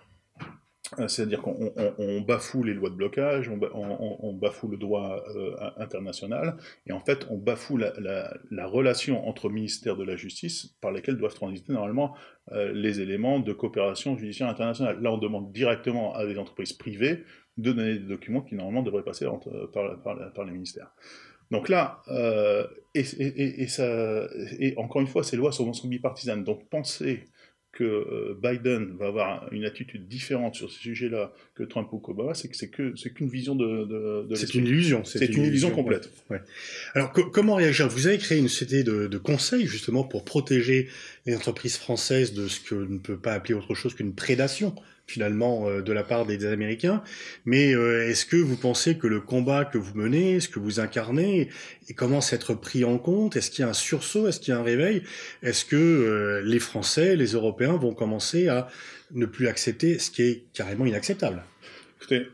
Euh, 0.99 1.07
c'est-à-dire 1.07 1.41
qu'on 1.41 2.21
bafoue 2.21 2.63
les 2.63 2.73
lois 2.73 2.89
de 2.89 2.95
blocage, 2.95 3.49
on, 3.49 4.33
bafoue 4.33 4.67
le 4.67 4.77
droit 4.77 5.23
euh, 5.35 5.55
international, 5.77 6.57
et 6.85 6.91
en 6.91 6.99
fait, 6.99 7.27
on 7.29 7.37
bafoue 7.37 7.77
la, 7.77 8.67
relation 8.67 9.25
entre 9.27 9.49
ministères 9.49 9.95
de 9.95 10.03
la 10.03 10.17
justice 10.17 10.75
par 10.81 10.91
lesquels 10.91 11.17
doivent 11.17 11.33
transiter 11.33 11.71
normalement 11.71 12.15
euh, 12.51 12.73
les 12.73 12.99
éléments 12.99 13.39
de 13.39 13.53
coopération 13.53 14.17
judiciaire 14.17 14.49
internationale. 14.49 15.01
Là, 15.01 15.13
on 15.13 15.17
demande 15.17 15.53
directement 15.53 16.13
à 16.13 16.25
des 16.25 16.37
entreprises 16.37 16.73
privées 16.73 17.23
de 17.57 17.71
donner 17.71 17.93
des 17.93 18.07
documents 18.07 18.41
qui 18.41 18.55
normalement 18.55 18.83
devraient 18.83 19.03
passer 19.03 19.25
par, 19.73 20.45
les 20.45 20.51
ministères. 20.51 20.91
Donc 21.51 21.69
là, 21.69 22.01
et, 22.93 23.67
ça, 23.67 24.27
et 24.59 24.73
encore 24.77 25.01
une 25.01 25.07
fois, 25.07 25.23
ces 25.23 25.37
lois 25.37 25.51
sont, 25.51 25.71
sont 25.73 25.87
bipartisanes. 25.87 26.43
Donc 26.43 26.69
penser 26.69 27.27
que 27.71 27.83
euh, 27.83 28.37
Biden 28.41 28.97
va 28.97 29.07
avoir 29.07 29.53
une 29.53 29.63
attitude 29.63 30.07
différente 30.07 30.55
sur 30.55 30.69
ce 30.69 30.77
sujet-là 30.79 31.33
que 31.55 31.63
Trump 31.63 31.87
ou 31.93 32.01
Obama, 32.05 32.33
c'est 32.33 32.49
que 32.49 32.57
c'est 32.57 32.69
que 32.69 32.93
c'est 32.95 33.13
qu'une 33.13 33.29
vision 33.29 33.55
de. 33.55 34.25
de, 34.25 34.35
c'est 34.35 34.53
une 34.55 34.67
illusion. 34.67 35.05
C'est 35.05 35.25
une, 35.25 35.43
illusion 35.43 35.71
complète. 35.71 36.09
Ouais. 36.29 36.41
Alors 36.93 37.11
comment 37.11 37.55
réagir? 37.55 37.87
Vous 37.87 38.07
avez 38.07 38.17
créé 38.17 38.39
une 38.39 38.49
société 38.49 38.83
de, 38.83 39.07
de 39.07 39.17
conseils 39.17 39.67
justement 39.67 40.03
pour 40.03 40.25
protéger 40.25 40.89
les 41.25 41.35
entreprises 41.35 41.77
françaises 41.77 42.33
de 42.33 42.47
ce 42.47 42.59
que 42.59 42.75
ne 42.75 42.97
peut 42.97 43.17
pas 43.17 43.33
appeler 43.33 43.53
autre 43.53 43.73
chose 43.73 43.93
qu'une 43.93 44.13
prédation 44.13 44.75
finalement 45.11 45.67
euh, 45.67 45.81
de 45.81 45.91
la 45.91 46.03
part 46.03 46.25
des, 46.25 46.45
Américains. 46.45 47.03
Mais 47.45 47.73
euh, 47.75 48.09
est-ce 48.09 48.25
que 48.25 48.37
vous 48.37 48.55
pensez 48.55 48.97
que 48.97 49.07
le 49.07 49.19
combat 49.19 49.65
que 49.65 49.77
vous 49.77 49.93
menez, 49.93 50.39
ce 50.39 50.49
que 50.49 50.59
vous 50.59 50.79
incarnez, 50.79 51.49
commence 51.95 52.31
à 52.31 52.37
être 52.37 52.53
pris 52.53 52.83
en 52.85 52.97
compte 52.97 53.35
Est-ce 53.35 53.51
qu'il 53.51 53.63
y 53.63 53.65
a 53.65 53.69
un 53.69 53.73
sursaut 53.73 54.27
Est-ce 54.27 54.39
qu'il 54.39 54.53
y 54.53 54.57
a 54.57 54.59
un 54.59 54.63
réveil 54.63 55.03
Est-ce 55.43 55.65
que 55.65 55.75
euh, 55.75 56.41
les 56.43 56.59
Français, 56.59 57.15
les 57.15 57.33
Européens 57.33 57.75
vont 57.75 57.93
commencer 57.93 58.47
à 58.47 58.67
ne 59.11 59.25
plus 59.25 59.47
accepter 59.47 59.99
ce 59.99 60.09
qui 60.09 60.23
est 60.23 60.43
carrément 60.53 60.85
inacceptable? 60.85 61.43
Écoutez, 62.01 62.25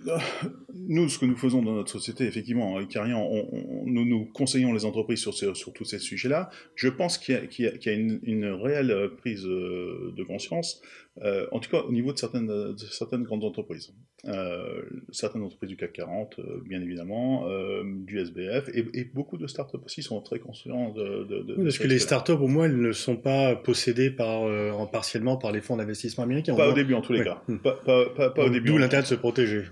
nous, 0.74 1.10
ce 1.10 1.20
que 1.20 1.26
nous 1.26 1.36
faisons 1.36 1.62
dans 1.62 1.74
notre 1.74 1.92
société, 1.92 2.24
effectivement, 2.24 2.80
Icarian, 2.80 3.20
on, 3.20 3.84
nous, 3.86 4.06
nous 4.06 4.26
conseillons 4.26 4.72
les 4.72 4.86
entreprises 4.86 5.20
sur, 5.20 5.74
tous 5.74 5.84
ces 5.84 6.00
sujets-là. 6.00 6.50
Je 6.76 6.88
pense 6.88 7.18
qu'il 7.18 7.36
y 7.60 7.90
a, 7.90 7.92
une, 7.92 8.46
réelle 8.46 9.10
prise 9.18 9.44
de 9.44 10.24
conscience 10.24 10.82
euh, 11.24 11.48
en 11.52 11.60
tout 11.60 11.70
cas 11.70 11.82
au 11.82 11.92
niveau 11.92 12.14
de 12.14 12.18
certaines 12.18 13.24
grandes 13.24 13.44
entreprises. 13.44 13.94
Euh, 14.28 14.82
certaines 15.12 15.42
entreprises 15.42 15.70
du 15.70 15.78
CAC 15.78 15.94
40, 15.94 16.40
euh, 16.40 16.62
bien 16.66 16.82
évidemment, 16.82 17.48
du 17.84 18.20
SBF, 18.20 18.70
et, 18.74 19.06
beaucoup 19.14 19.38
de 19.38 19.48
startups 19.48 19.78
aussi 19.86 20.04
sont 20.04 20.22
très 20.22 20.40
conscients 20.40 20.92
de... 20.92 21.24
de, 21.24 21.56
oui, 21.58 21.64
parce 21.64 21.78
que 21.78 21.88
les 21.88 22.00
startups, 22.00 22.34
au 22.34 22.48
moins, 22.48 22.66
elles 22.66 22.80
ne 22.80 22.92
sont 22.92 23.16
pas 23.16 23.56
possédées 23.56 24.12
par, 24.12 24.42
en 24.42 24.86
partiellement 24.86 25.38
par 25.38 25.52
les 25.52 25.62
fonds 25.62 25.78
d'investissement 25.78 26.24
américains. 26.24 26.56
Pas 26.56 26.70
au, 26.70 26.74
début, 26.74 26.94
en 26.94 27.02
tous 27.02 27.14
les 27.14 27.24
cas. 27.24 27.42
Hmm. 27.48 27.58
Pas, 27.58 27.80
pas, 27.86 28.30
pas, 28.30 28.46
au 28.46 28.50
début. 28.50 28.70
D'où 28.70 28.78
l'intérêt 28.78 29.04
de 29.04 29.08
se 29.08 29.16
protéger. 29.16 29.64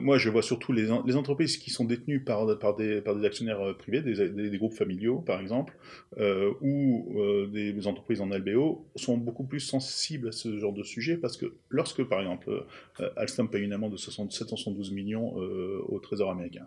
moi, 0.00 0.18
je 0.18 0.28
vois 0.28 0.42
surtout 0.42 0.72
les, 0.72 0.88
les, 1.06 1.16
entreprises 1.16 1.56
qui 1.56 1.70
sont 1.70 1.84
détenues 1.84 2.20
par, 2.20 2.58
par, 2.58 2.76
des, 2.76 3.00
par 3.00 3.16
des 3.16 3.26
actionnaires 3.26 3.76
privés, 3.78 4.02
des, 4.02 4.28
des, 4.28 4.58
groupes 4.58 4.74
familiaux, 4.74 5.18
par 5.18 5.40
exemple, 5.40 5.74
ou 6.60 7.14
des 7.52 7.86
entreprises 7.86 8.20
en 8.20 8.26
LBO, 8.26 8.86
sont 8.96 9.16
beaucoup 9.16 9.44
plus 9.44 9.60
sensibles 9.60 10.28
à 10.28 10.32
ce 10.32 10.58
genre 10.58 10.72
de 10.72 10.82
sujet 10.82 11.16
parce 11.16 11.36
que 11.36 11.54
lorsque, 11.68 12.02
par 12.04 12.20
exemple, 12.20 12.50
euh, 13.00 13.10
Alstom 13.16 13.48
paye 13.50 13.64
une 13.64 13.69
amende 13.72 13.92
de 13.92 13.96
712 13.96 14.92
millions 14.92 15.40
euh, 15.40 15.80
au 15.88 15.98
Trésor 15.98 16.30
américain, 16.30 16.66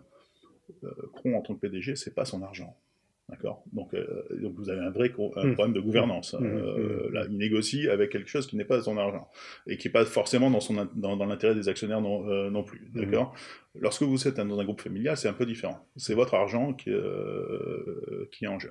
euh, 0.84 0.90
Cron, 1.14 1.36
en 1.36 1.42
tant 1.42 1.54
que 1.54 1.60
PDG, 1.60 1.96
c'est 1.96 2.14
pas 2.14 2.24
son 2.24 2.42
argent. 2.42 2.76
D'accord? 3.30 3.64
Donc, 3.72 3.94
euh, 3.94 4.04
donc 4.42 4.52
vous 4.54 4.68
avez 4.68 4.80
un 4.82 4.90
vrai 4.90 5.08
un 5.36 5.46
Mm. 5.46 5.54
problème 5.54 5.72
de 5.74 5.80
gouvernance. 5.80 6.34
Mm. 6.34 6.44
Euh, 6.44 7.08
Mm. 7.08 7.12
Là, 7.14 7.26
il 7.30 7.36
négocie 7.38 7.88
avec 7.88 8.10
quelque 8.10 8.28
chose 8.28 8.46
qui 8.46 8.56
n'est 8.56 8.66
pas 8.66 8.82
son 8.82 8.98
argent 8.98 9.28
et 9.66 9.78
qui 9.78 9.88
n'est 9.88 9.92
pas 9.92 10.04
forcément 10.04 10.50
dans, 10.50 10.60
son, 10.60 10.76
in- 10.76 10.90
dans, 10.94 11.16
dans 11.16 11.24
l'intérêt 11.24 11.54
des 11.54 11.68
actionnaires 11.70 12.02
non, 12.02 12.28
euh, 12.28 12.50
non 12.50 12.62
plus. 12.64 12.90
D'accord? 12.94 13.34
Lorsque 13.76 14.02
vous 14.02 14.28
êtes 14.28 14.36
dans 14.36 14.60
un 14.60 14.64
groupe 14.64 14.80
familial, 14.80 15.16
c'est 15.16 15.28
un 15.28 15.32
peu 15.32 15.46
différent. 15.46 15.84
C'est 15.96 16.14
votre 16.14 16.34
argent 16.34 16.74
qui, 16.74 16.90
euh, 16.90 18.28
est 18.40 18.46
en 18.46 18.58
jeu. 18.58 18.70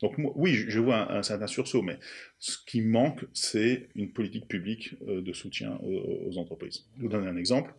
Donc 0.00 0.14
oui, 0.18 0.54
je 0.54 0.78
vois 0.78 1.10
un, 1.12 1.22
certain 1.22 1.46
sursaut, 1.46 1.82
mais 1.82 1.98
ce 2.38 2.58
qui 2.66 2.82
manque, 2.82 3.24
c'est 3.32 3.88
une 3.94 4.12
politique 4.12 4.48
publique 4.48 4.96
euh, 5.08 5.22
de 5.22 5.32
soutien 5.32 5.78
aux, 5.82 6.36
entreprises. 6.38 6.86
Je 6.96 7.02
vous 7.02 7.08
donne 7.08 7.26
un 7.26 7.36
exemple. 7.36 7.72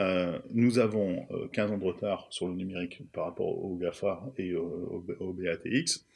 Euh, 0.00 0.38
nous 0.50 0.78
avons 0.78 1.26
euh, 1.30 1.48
15 1.48 1.72
ans 1.72 1.78
de 1.78 1.84
retard 1.84 2.26
sur 2.30 2.48
le 2.48 2.54
numérique 2.54 3.02
par 3.12 3.24
rapport 3.24 3.64
au 3.64 3.76
GAFA 3.76 4.22
et 4.38 4.54
au, 4.54 5.04
BATX. 5.20 6.06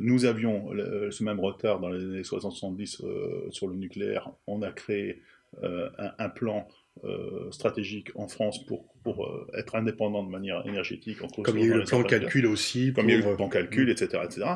Nous 0.00 0.26
avions 0.26 0.70
ce 1.10 1.24
même 1.24 1.40
retard 1.40 1.80
dans 1.80 1.88
les 1.88 2.04
années 2.04 2.22
60-70 2.22 3.04
euh, 3.04 3.50
sur 3.50 3.66
le 3.66 3.76
nucléaire. 3.76 4.30
On 4.46 4.60
a 4.62 4.72
créé 4.72 5.22
un 5.62 6.28
plan 6.28 6.68
euh, 7.04 7.50
stratégique 7.50 8.10
en 8.14 8.28
France 8.28 8.64
pour, 8.66 8.86
pour 9.02 9.26
euh, 9.26 9.46
être 9.56 9.74
indépendant 9.76 10.22
de 10.24 10.30
manière 10.30 10.66
énergétique. 10.66 11.22
entre 11.22 11.42
Comme 11.42 11.58
il 11.58 11.64
y 11.66 11.70
a 11.70 11.74
eu 11.74 11.78
le 11.78 11.84
plan 11.84 12.02
calcul 12.02 12.46
aussi. 12.46 12.92
comme 12.92 13.08
il 13.08 13.12
y 13.12 13.14
a 13.16 13.18
eu 13.18 13.22
le 13.22 13.36
plan 13.36 13.46
euh, 13.46 13.50
calcul, 13.50 13.90
etc., 13.90 14.22
etc. 14.24 14.46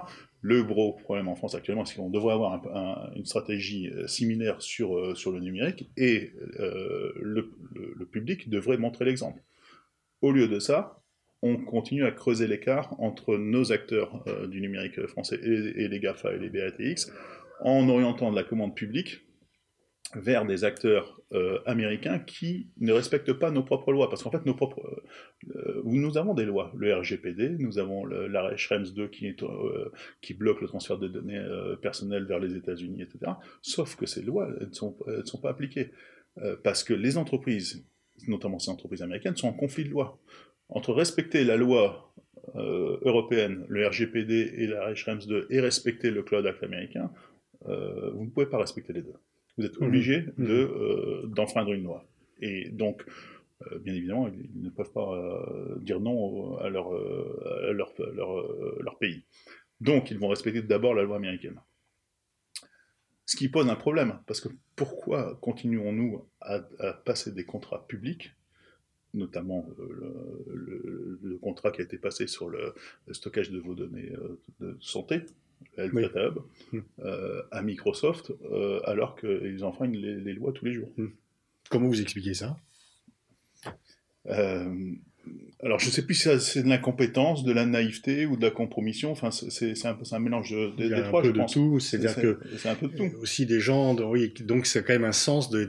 Le 0.41 0.63
gros 0.65 0.93
problème 0.95 1.29
en 1.29 1.37
France 1.37 1.55
actuellement, 1.55 1.85
c'est 1.85 1.95
qu'on 1.97 2.11
devrait 2.11 2.35
avoir 2.35 2.53
un- 2.55 2.75
un- 2.75 3.15
une 3.15 3.25
stratégie 3.25 3.89
euh, 3.91 4.07
similaire 4.07 4.61
sur, 4.61 4.99
euh, 4.99 5.15
sur 5.15 5.31
le 5.33 5.41
numérique 5.41 5.89
et 5.97 6.33
le, 6.59 7.53
le- 7.75 7.95
le 7.97 8.07
public 8.07 8.49
devrait 8.51 8.77
montrer 8.79 9.05
l'exemple. 9.05 9.41
Au 10.21 10.33
lieu 10.33 10.49
de 10.49 10.59
ça, 10.59 10.99
on 11.43 11.57
continue 11.57 12.05
à 12.05 12.11
creuser 12.13 12.47
l'écart 12.47 12.95
entre 13.01 13.37
nos 13.37 13.73
acteurs 13.73 14.25
du 14.49 14.61
numérique 14.61 15.05
français 15.09 15.39
et, 15.43 15.83
et 15.83 15.89
les 15.89 15.99
GAFA 16.01 16.35
et 16.35 16.39
les 16.39 16.49
BATX 16.51 17.11
en 17.65 17.89
orientant 17.89 18.31
de 18.31 18.37
la 18.37 18.45
commande 18.45 18.75
publique 18.77 19.23
vers 20.15 20.45
des 20.45 20.65
acteurs 20.65 21.21
euh, 21.33 21.61
américains 21.65 22.19
qui 22.19 22.69
ne 22.79 22.93
respectent 22.93 23.33
pas 23.33 23.51
nos 23.51 23.63
propres 23.63 23.93
lois. 23.93 24.11
Parce 24.11 24.23
qu'en 24.23 24.31
fait, 24.31 24.45
nos 24.45 24.55
propres, 24.55 25.03
euh, 25.55 25.83
nous 25.85 26.19
avons 26.19 26.35
des 26.35 26.45
lois. 26.45 26.73
Le 26.77 26.95
RGPD, 26.95 27.57
nous 27.59 27.79
avons 27.79 28.05
l'arrêt 28.05 28.57
Schrems 28.57 28.93
2 28.95 29.09
qui, 29.09 29.35
euh, 29.43 29.91
bloque 30.39 30.61
le 30.61 30.67
transfert 30.67 30.99
de 30.99 31.09
données 31.09 31.39
euh, 31.39 31.77
personnelles 31.77 32.25
vers 32.25 32.39
les 32.39 32.57
États-Unis, 32.57 33.03
etc. 33.03 33.33
Sauf 33.63 33.97
que 33.97 34.07
ces 34.07 34.23
lois, 34.23 34.49
ne 34.61 34.73
sont, 34.73 34.97
sont 35.25 35.39
pas 35.39 35.51
appliquées. 35.51 35.91
Euh, 36.39 36.57
parce 36.63 36.83
que 36.83 36.95
les 36.95 37.17
entreprises, 37.19 37.85
notamment 38.27 38.59
ces 38.59 38.71
entreprises 38.71 39.03
américaines, 39.03 39.37
sont 39.37 39.49
en 39.49 39.53
conflit 39.53 39.85
de 39.85 39.91
loi. 39.91 40.19
Entre 40.69 40.93
respecter 40.93 41.45
la 41.45 41.57
loi 41.57 42.15
euh, 42.57 42.99
européenne, 43.03 43.67
le 43.69 43.87
RGPD 43.87 44.55
et 44.57 44.67
l'arrêt 44.67 44.95
Schrems 44.95 45.27
2, 45.27 45.49
et 45.51 45.61
respecter 45.61 46.11
le 46.11 46.23
Cloud 46.23 46.47
Act 46.47 46.63
américain, 46.63 47.11
euh, 47.67 48.11
vous 48.13 48.25
ne 48.25 48.31
pouvez 48.31 48.47
pas 48.47 48.59
respecter 48.59 48.93
les 48.93 49.03
deux. 49.03 49.15
Vous 49.59 49.65
êtes 49.65 49.79
Mhm. 49.81 49.87
obligé 49.89 50.21
Mhm. 50.37 50.47
de, 50.47 50.53
euh, 50.53 51.27
d'enfreindre 51.27 51.73
une 51.73 51.85
loi. 51.85 52.07
Et 52.41 52.71
donc, 52.71 53.05
euh, 53.71 53.79
bien 53.79 53.95
évidemment, 53.95 54.29
ils, 54.29 54.63
ne 54.63 54.71
peuvent 54.71 54.93
pas 54.93 55.13
euh, 55.15 55.79
dire 55.81 56.01
non 56.01 56.57
à 56.59 56.69
leur, 56.69 56.93
euh, 56.95 57.69
à 57.69 57.73
leur, 57.73 57.93
leur, 58.15 58.39
euh, 58.39 58.79
leur 58.83 58.99
pays. 58.99 59.25
Donc, 59.81 60.11
ils 60.11 60.19
vont 60.19 60.29
respecter 60.29 60.63
d'abord 60.63 60.95
la 60.95 61.03
loi 61.03 61.17
américaine. 61.17 61.61
Ce 63.27 63.37
qui 63.37 63.49
pose 63.49 63.69
un 63.69 63.77
problème, 63.77 64.19
parce 64.27 64.41
que 64.41 64.49
pourquoi 64.77 65.39
continuons-nous 65.41 66.27
à, 66.41 66.61
à 66.81 66.93
passer 66.93 67.33
des 67.33 67.45
contrats 67.45 67.87
publics, 67.87 68.33
notamment 69.15 69.69
le, 69.79 70.45
le- 70.55 71.21
le 71.23 71.39
contrat 71.39 71.71
qui 71.71 71.81
a 71.81 71.85
été 71.85 71.99
passé 71.99 72.27
sur 72.27 72.49
le, 72.49 72.75
le 73.07 73.15
stockage 73.15 73.51
de 73.51 73.59
vos 73.59 73.75
données 73.75 74.13
de 74.61 74.77
santé, 74.81 75.23
Health 75.77 75.91
Oui. 75.95 76.03
Data 76.03 76.27
Hub, 76.29 76.39
Mm. 76.73 76.79
euh, 77.05 77.43
à 77.51 77.63
Microsoft, 77.63 78.33
euh, 78.51 78.81
alors 78.85 79.17
qu'ils 79.17 79.65
enfreignent 79.65 79.97
les, 79.97 80.17
les 80.17 80.33
lois 80.33 80.53
tous 80.53 80.65
les 80.65 80.73
jours. 80.75 80.89
Comment 81.71 81.89
vous 81.89 82.01
expliquez 82.01 82.35
ça? 82.35 82.57
Euh, 84.29 84.93
alors, 85.63 85.79
je 85.79 85.87
ne 85.87 85.91
sais 85.93 86.05
plus 86.05 86.15
si 86.15 86.29
c'est 86.41 86.63
de 86.65 86.69
l'incompétence, 86.69 87.45
de 87.45 87.53
la 87.53 87.65
naïveté 87.65 88.27
ou 88.27 88.37
de 88.37 88.43
la 88.43 88.51
compromission. 88.51 89.13
Enfin, 89.13 89.31
c'est- 89.31 89.75
un, 89.87 90.19
mélange 90.19 90.51
de- 90.51 90.75
des, 90.77 90.85
Il 90.87 90.91
y 90.91 90.93
a 90.95 90.97
des 90.97 91.03
un 91.03 91.07
trois, 91.07 91.23
peu 91.23 91.29
je 91.29 91.33
de 91.33 91.39
pense. 91.39 91.53
tout, 91.53 91.79
c'est-à-dire 91.79 92.11
C'est- 92.11 92.21
que 92.23 92.39
c'est 92.59 92.69
un 92.69 92.75
peu 92.75 92.89
de 92.89 92.97
tout. 92.97 93.11
aussi 93.21 93.47
des 93.47 93.61
gens, 93.61 93.95
oui, 94.11 94.35
donc 94.41 94.67
c'est 94.67 94.83
quand 94.85 94.93
même 94.95 95.05
un 95.05 95.13
sens 95.13 95.51
de 95.51 95.69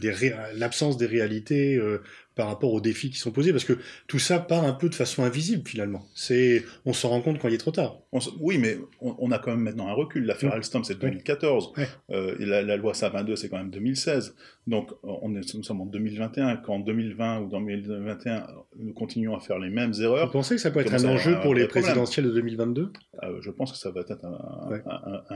l'absence 0.56 0.98
des 0.98 1.06
réalités 1.06 1.76
euh, 1.78 2.00
par 2.36 2.48
rapport 2.48 2.74
aux 2.74 2.82
défis 2.82 3.10
qui 3.10 3.18
sont 3.18 3.32
posés, 3.32 3.52
parce 3.52 3.66
que 3.66 3.78
tout 4.08 4.20
ça 4.20 4.40
part 4.40 4.64
un 4.64 4.74
peu 4.74 4.90
de 4.90 4.96
façon 4.96 5.24
invisible 5.24 5.68
finalement. 5.68 6.04
C'est, 6.16 6.64
on 6.86 6.94
s'en 6.94 7.10
rend 7.10 7.22
compte 7.22 7.40
quand 7.40 7.48
il 7.48 7.54
est 7.54 7.58
trop 7.60 7.72
tard. 7.72 7.98
On 8.12 8.20
s- 8.20 8.30
oui, 8.40 8.58
mais 8.58 8.78
on, 9.02 9.16
on 9.20 9.32
a 9.32 9.40
quand 9.40 9.52
même 9.52 9.62
maintenant 9.62 9.88
un 9.88 9.94
recul. 9.94 10.26
L'affaire. 10.26 10.54
Alstom, 10.54 10.84
c'est 10.84 10.94
Ouais. 10.96 11.10
2014. 11.10 11.74
Ouais. 11.78 11.88
Euh, 12.12 12.36
et 12.40 12.46
la, 12.46 12.62
la 12.62 12.78
loi 12.78 12.94
SAP22, 12.94 13.36
c'est 13.36 13.50
quand 13.50 13.58
même 13.58 13.70
2016. 13.72 14.36
Donc, 14.68 14.92
on 15.04 15.36
est, 15.36 15.54
nous 15.56 15.64
sommes 15.64 15.82
en 15.82 15.86
2021. 15.86 16.58
Qu'en 16.58 16.80
2020 16.80 17.42
ou 17.42 17.50
dans 17.50 17.60
2021, 17.62 18.48
nous 18.78 18.94
continuons 18.94 19.36
à 19.36 19.40
faire 19.40 19.60
les 19.60 19.70
mêmes 19.70 19.92
Vous 19.92 20.02
erreurs, 20.04 20.32
pensez 20.32 20.56
que 20.56 20.62
ça 20.62 20.72
peut 20.72 20.80
être 20.80 20.94
un 20.94 21.06
enjeu 21.06 21.36
un 21.36 21.40
pour 21.40 21.54
les 21.54 21.68
présidentielles 21.68 22.26
de 22.26 22.32
2022 22.32 22.92
euh, 23.24 23.40
je 23.42 23.52
pense 23.52 23.72
que 23.72 23.78
ça 23.78 23.92
va 23.92 24.02
être 24.02 24.26
un, 24.26 24.70
Ouais. 24.70 24.82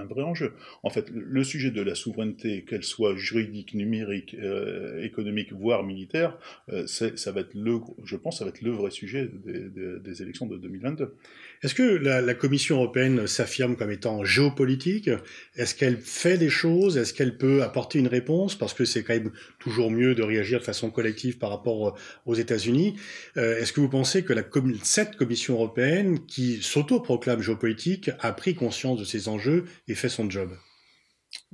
vrai 0.10 0.24
enjeu. 0.24 0.54
En 0.84 0.90
fait, 0.90 1.10
le 1.14 1.44
sujet 1.44 1.72
de 1.72 1.82
la 1.82 1.94
souveraineté, 1.96 2.64
qu'elle 2.66 2.84
soit 2.84 3.16
juridique, 3.16 3.74
numérique, 3.74 4.36
euh, 4.42 5.04
économique, 5.04 5.54
voire 5.54 5.84
militaire, 5.84 6.38
euh, 6.72 6.87
ça 6.88 7.32
va 7.32 7.42
être 7.42 7.54
le, 7.54 7.80
je 8.04 8.16
pense, 8.16 8.40
ça 8.40 8.46
va 8.46 8.50
être 8.50 8.62
le 8.62 8.72
vrai 8.72 8.92
sujet 8.92 9.30
des, 9.46 10.22
élections 10.22 10.46
de 10.46 10.58
2022. 10.58 11.16
Est-ce 11.64 11.76
que 11.76 11.84
la, 11.84 12.34
Commission 12.34 12.78
européenne 12.78 13.28
s'affirme 13.28 13.76
comme 13.76 13.92
étant 13.92 14.24
géopolitique? 14.24 15.10
Est-ce 15.56 15.76
qu'elle 15.76 15.98
fait 15.98 16.38
des 16.38 16.50
choses? 16.50 16.98
Est-ce 16.98 17.14
qu'elle 17.14 17.38
peut 17.38 17.64
apporter 17.64 18.00
une 18.00 18.08
réponse? 18.08 18.56
Parce 18.56 18.74
que 18.74 18.86
c'est 18.86 19.04
quand 19.04 19.14
même 19.14 19.32
toujours 19.60 19.92
mieux 19.92 20.16
de 20.16 20.24
réagir 20.24 20.60
de 20.60 20.64
façon 20.64 20.90
collective 20.90 21.38
par 21.38 21.50
rapport 21.50 21.88
euh, 21.88 21.92
aux 22.26 22.36
États-Unis. 22.36 22.96
Euh, 23.38 23.58
Est-ce 23.60 23.74
que 23.74 23.82
vous 23.82 23.90
pensez 23.90 24.24
que 24.24 24.34
la 24.34 24.44
cette 24.84 25.16
Commission 25.16 25.56
européenne, 25.56 26.26
qui 26.26 26.62
s'auto-proclame 26.62 27.42
géopolitique, 27.42 28.12
a 28.20 28.32
pris 28.32 28.56
conscience 28.56 29.00
de 29.00 29.06
ces 29.06 29.28
enjeux 29.28 29.66
et 29.88 29.96
fait 29.96 30.10
son 30.10 30.30
job? 30.30 30.50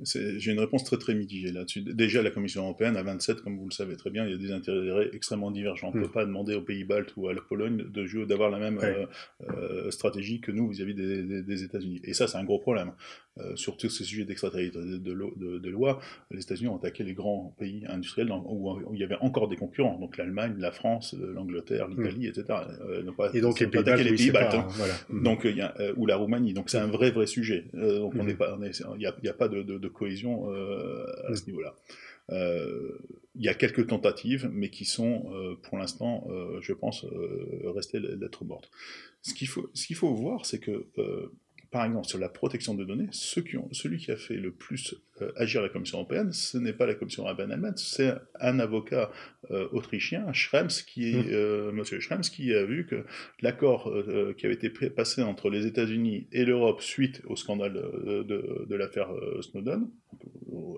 J'ai 0.02 0.50
une 0.50 0.58
réponse 0.58 0.82
très 0.82 0.96
très 0.98 1.14
mitigée 1.14 1.52
là-dessus. 1.52 1.80
Déjà, 1.82 2.20
la 2.20 2.30
Commission 2.30 2.62
européenne, 2.64 2.96
à 2.96 3.02
27, 3.04 3.42
comme 3.42 3.56
vous 3.58 3.68
le 3.68 3.72
savez 3.72 3.96
très 3.96 4.10
bien, 4.10 4.24
il 4.26 4.32
y 4.32 4.34
a 4.34 4.38
des 4.38 4.50
intérêts 4.50 5.08
extrêmement 5.12 5.52
divergents. 5.52 5.90
On 5.94 5.96
ne 5.96 6.00
Mm. 6.00 6.06
peut 6.06 6.10
pas 6.12 6.24
demander 6.26 6.54
aux 6.56 6.62
pays 6.62 6.82
baltes 6.82 7.12
ou 7.16 7.28
à 7.28 7.32
la 7.34 7.40
Pologne 7.40 7.84
de 7.88 8.04
jouer, 8.04 8.26
d'avoir 8.26 8.50
la 8.50 8.58
même 8.58 8.78
Ouais. 8.78 8.84
euh, 8.84 9.06
euh, 9.50 9.90
stratégie 9.92 10.40
que 10.40 10.50
nous 10.50 10.68
vis-à-vis 10.68 10.94
des, 10.94 11.22
des- 11.22 11.42
des 11.42 11.62
États-Unis. 11.62 12.00
Et 12.02 12.12
ça, 12.12 12.26
c'est 12.26 12.38
un 12.38 12.44
gros 12.44 12.58
problème. 12.58 12.90
Euh, 13.38 13.56
sur 13.56 13.76
tous 13.76 13.88
ces 13.88 14.04
sujets 14.04 14.24
d'extraterritorialité 14.24 15.00
de, 15.00 15.12
de, 15.36 15.58
de 15.58 15.68
loi, 15.68 15.98
les 16.30 16.40
États-Unis 16.40 16.68
ont 16.68 16.76
attaqué 16.76 17.02
les 17.02 17.14
grands 17.14 17.52
pays 17.58 17.84
industriels 17.88 18.28
dans- 18.28 18.44
où, 18.48 18.70
où 18.70 18.94
il 18.94 19.00
y 19.00 19.02
avait 19.02 19.16
encore 19.20 19.48
des 19.48 19.56
concurrents. 19.56 19.98
Donc 19.98 20.18
l'Allemagne, 20.18 20.54
la 20.58 20.70
France, 20.70 21.16
euh, 21.20 21.32
l'Angleterre, 21.32 21.88
l'Italie, 21.88 22.28
etc. 22.28 22.44
Euh, 22.88 23.02
pas- 23.10 23.32
Mm. 23.32 23.36
Et 23.36 23.40
donc 23.40 23.58
les 23.58 23.66
ont 23.66 23.70
pays 23.70 23.80
attaqué 23.80 23.90
baltes, 23.96 24.04
les 24.04 24.10
oui, 24.12 24.16
pays 24.18 24.26
c'est 24.26 24.32
baltes. 24.32 24.50
pas- 24.52 24.58
hein. 24.58 24.68
voilà. 24.70 24.94
Mm. 25.08 25.22
Donc, 25.24 25.40
il 25.46 25.56
y 25.56 25.60
a, 25.62 25.74
euh, 25.80 25.92
ou 25.96 26.06
la 26.06 26.14
Roumanie. 26.14 26.52
Donc, 26.54 26.70
c'est 26.70 26.78
un 26.78 26.86
vrai, 26.86 27.10
vrai 27.10 27.26
sujet. 27.26 27.64
Euh, 27.74 27.98
donc, 27.98 28.14
on 28.16 28.22
n'est 28.22 28.34
pas, 28.34 28.56
on 28.56 28.62
est- 28.62 28.80
il 28.94 28.98
n'y 28.98 29.06
a, 29.28 29.34
pas 29.34 29.48
de, 29.48 29.88
cohésion 29.88 30.48
à 31.26 31.34
ce 31.34 31.44
niveau-là. 31.46 31.74
Euh, 32.30 32.98
Il 33.36 33.42
y 33.42 33.48
a 33.48 33.54
quelques 33.54 33.88
tentatives, 33.88 34.48
mais 34.52 34.70
qui 34.70 34.84
sont, 34.84 35.24
euh, 35.34 35.56
pour 35.60 35.76
l'instant, 35.76 36.24
euh, 36.30 36.60
je 36.60 36.72
pense, 36.72 37.04
restées 37.64 37.98
lettres 37.98 38.44
mortes. 38.44 38.70
Ce 39.22 39.34
qu'il 39.34 39.48
faut, 39.48 39.68
ce 39.74 39.88
qu'il 39.88 39.96
faut 39.96 40.14
voir, 40.14 40.46
c'est 40.46 40.60
que, 40.60 40.86
par 41.74 41.84
exemple, 41.84 42.06
sur 42.06 42.20
la 42.20 42.28
protection 42.28 42.72
de 42.76 42.84
données, 42.84 43.08
ceux 43.10 43.42
qui 43.42 43.56
ont, 43.56 43.68
celui 43.72 43.98
qui 43.98 44.12
a 44.12 44.16
fait 44.16 44.36
le 44.36 44.52
plus 44.52 44.94
euh, 45.20 45.32
agir 45.36 45.60
la 45.60 45.68
Commission 45.68 45.98
européenne, 45.98 46.30
ce 46.32 46.56
n'est 46.56 46.72
pas 46.72 46.86
la 46.86 46.94
Commission 46.94 47.24
européenne 47.24 47.50
elle-même, 47.50 47.76
c'est 47.76 48.14
un 48.38 48.60
avocat 48.60 49.10
euh, 49.50 49.66
autrichien, 49.72 50.32
Schrems, 50.32 50.68
qui 50.86 51.10
est, 51.10 51.14
Mhm. 51.24 51.28
euh, 51.32 51.72
Monsieur 51.72 51.98
Schrems, 51.98 52.20
qui 52.20 52.54
a 52.54 52.64
vu 52.64 52.86
que 52.86 53.04
l'accord 53.40 53.92
qui 54.36 54.46
avait 54.46 54.54
été 54.54 54.70
passé 54.88 55.20
entre 55.22 55.50
les 55.50 55.66
États-Unis 55.66 56.28
et 56.30 56.44
l'Europe 56.44 56.80
suite 56.80 57.22
au 57.26 57.34
scandale 57.34 57.72
de, 57.72 58.66
de 58.70 58.74
l'affaire 58.76 59.10
Snowden, 59.42 59.90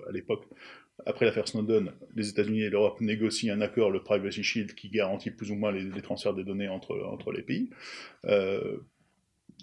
à 0.09 0.13
l'époque, 0.13 0.45
après 1.05 1.27
l'affaire 1.27 1.47
Snowden, 1.47 1.93
les 2.15 2.31
États-Unis 2.31 2.63
et 2.63 2.71
l'Europe 2.71 3.03
négocient 3.03 3.55
un 3.55 3.61
accord, 3.61 3.91
le 3.91 4.01
Privacy 4.03 4.43
Shield, 4.43 4.75
qui 4.75 4.89
garantit 4.89 5.31
plus 5.31 5.51
ou 5.51 5.57
moins 5.57 5.73
les, 5.73 5.83
les 5.83 6.01
transferts 6.03 6.33
des 6.33 6.45
données 6.45 6.69
entre, 6.69 6.97
entre 7.05 7.33
les 7.33 7.43
pays. 7.43 7.69
Euh, 8.25 8.79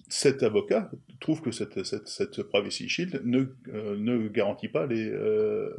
cet 0.09 0.43
avocat 0.43 0.91
trouve 1.19 1.41
que 1.41 1.51
cette, 1.51 1.83
cette, 1.83 2.43
Privacy 2.43 2.89
Shield 2.89 3.21
ne, 3.23 3.45
euh, 3.73 3.97
ne 3.97 4.27
garantit 4.27 4.67
pas 4.67 4.85
les, 4.85 5.09
euh, 5.09 5.69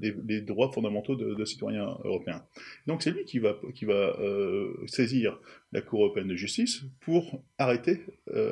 les, 0.00 0.40
droits 0.40 0.72
fondamentaux 0.72 1.16
de, 1.16 1.44
citoyens 1.44 1.98
européens. 2.04 2.44
Donc 2.86 3.02
c'est 3.02 3.10
lui 3.10 3.24
qui 3.24 3.38
va, 3.38 3.56
qui 3.74 3.84
va 3.84 4.16
euh, 4.20 4.72
saisir 4.86 5.38
la 5.72 5.82
Cour 5.82 6.04
européenne 6.04 6.28
de 6.28 6.36
justice 6.36 6.82
pour 7.00 7.42
arrêter, 7.58 8.00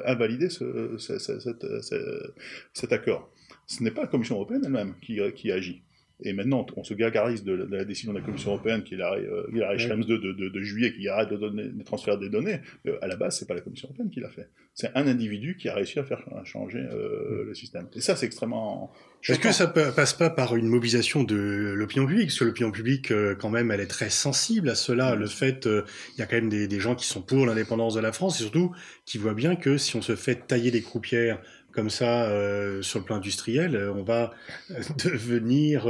invalider 0.04 0.50
ce, 0.50 0.96
ce- 0.98 1.18
ce- 1.18 1.40
cette- 1.40 1.82
ce- 1.82 2.32
cet 2.72 2.92
accord. 2.92 3.30
Ce 3.66 3.82
n'est 3.82 3.90
pas 3.90 4.02
la 4.02 4.06
Commission 4.08 4.36
européenne 4.36 4.62
elle-même 4.64 4.94
qui, 5.00 5.18
qui 5.34 5.50
agit. 5.52 5.82
Et 6.24 6.32
maintenant, 6.32 6.66
on 6.76 6.82
se 6.82 6.94
gargarise 6.94 7.44
de, 7.44 7.52
la 7.52 7.84
décision 7.84 8.12
de 8.12 8.18
la 8.18 8.24
Commission 8.24 8.50
européenne, 8.50 8.82
qui 8.82 8.94
est 8.94 8.96
l'arrêt 8.96 9.24
euh, 9.24 9.78
Schrems 9.78 10.04
2 10.04 10.18
de, 10.18 10.32
de, 10.32 10.48
de, 10.48 10.60
juillet, 10.60 10.92
qui 10.92 11.06
arrête 11.08 11.30
de, 11.30 11.36
donner, 11.36 11.68
de 11.68 11.82
transférer 11.84 12.18
des 12.18 12.28
données. 12.28 12.60
Mais 12.84 12.92
à 13.00 13.06
la 13.06 13.14
base, 13.14 13.38
c'est 13.38 13.46
pas 13.46 13.54
la 13.54 13.60
Commission 13.60 13.88
européenne 13.88 14.10
qui 14.10 14.18
l'a 14.18 14.30
fait. 14.30 14.48
C'est 14.74 14.90
un 14.96 15.06
individu 15.06 15.56
qui 15.56 15.68
a 15.68 15.74
réussi 15.74 15.98
à 16.00 16.04
faire 16.04 16.22
changer 16.44 16.78
euh, 16.78 17.44
le 17.44 17.54
système. 17.54 17.86
Et 17.94 18.00
ça, 18.00 18.16
c'est 18.16 18.26
extrêmement. 18.26 18.92
Est-ce 19.28 19.38
que 19.38 19.52
ça 19.52 19.68
passe 19.68 20.14
pas 20.14 20.30
par 20.30 20.56
une 20.56 20.66
mobilisation 20.66 21.22
de 21.22 21.72
l'opinion 21.76 22.06
publique? 22.06 22.28
Parce 22.28 22.38
que 22.40 22.44
l'opinion 22.44 22.72
publique, 22.72 23.12
euh, 23.12 23.36
quand 23.36 23.50
même, 23.50 23.70
elle 23.70 23.80
est 23.80 23.86
très 23.86 24.10
sensible 24.10 24.68
à 24.68 24.74
cela. 24.74 25.14
Le 25.14 25.26
fait, 25.26 25.66
euh, 25.66 25.82
il 26.16 26.20
y 26.20 26.22
a 26.22 26.26
quand 26.26 26.36
même 26.36 26.48
des, 26.48 26.66
des 26.66 26.80
gens 26.80 26.96
qui 26.96 27.06
sont 27.06 27.22
pour 27.22 27.46
l'indépendance 27.46 27.94
de 27.94 28.00
la 28.00 28.12
France, 28.12 28.40
et 28.40 28.42
surtout 28.42 28.72
qui 29.04 29.18
voient 29.18 29.34
bien 29.34 29.54
que 29.54 29.78
si 29.78 29.94
on 29.96 30.02
se 30.02 30.16
fait 30.16 30.46
tailler 30.46 30.70
les 30.70 30.82
croupières 30.82 31.40
comme 31.78 31.90
ça 31.90 32.24
euh, 32.24 32.82
sur 32.82 32.98
le 32.98 33.04
plan 33.04 33.16
industriel, 33.18 33.76
euh, 33.76 33.92
on 33.92 34.02
va 34.02 34.32
euh, 34.72 34.80
devenir 35.04 35.86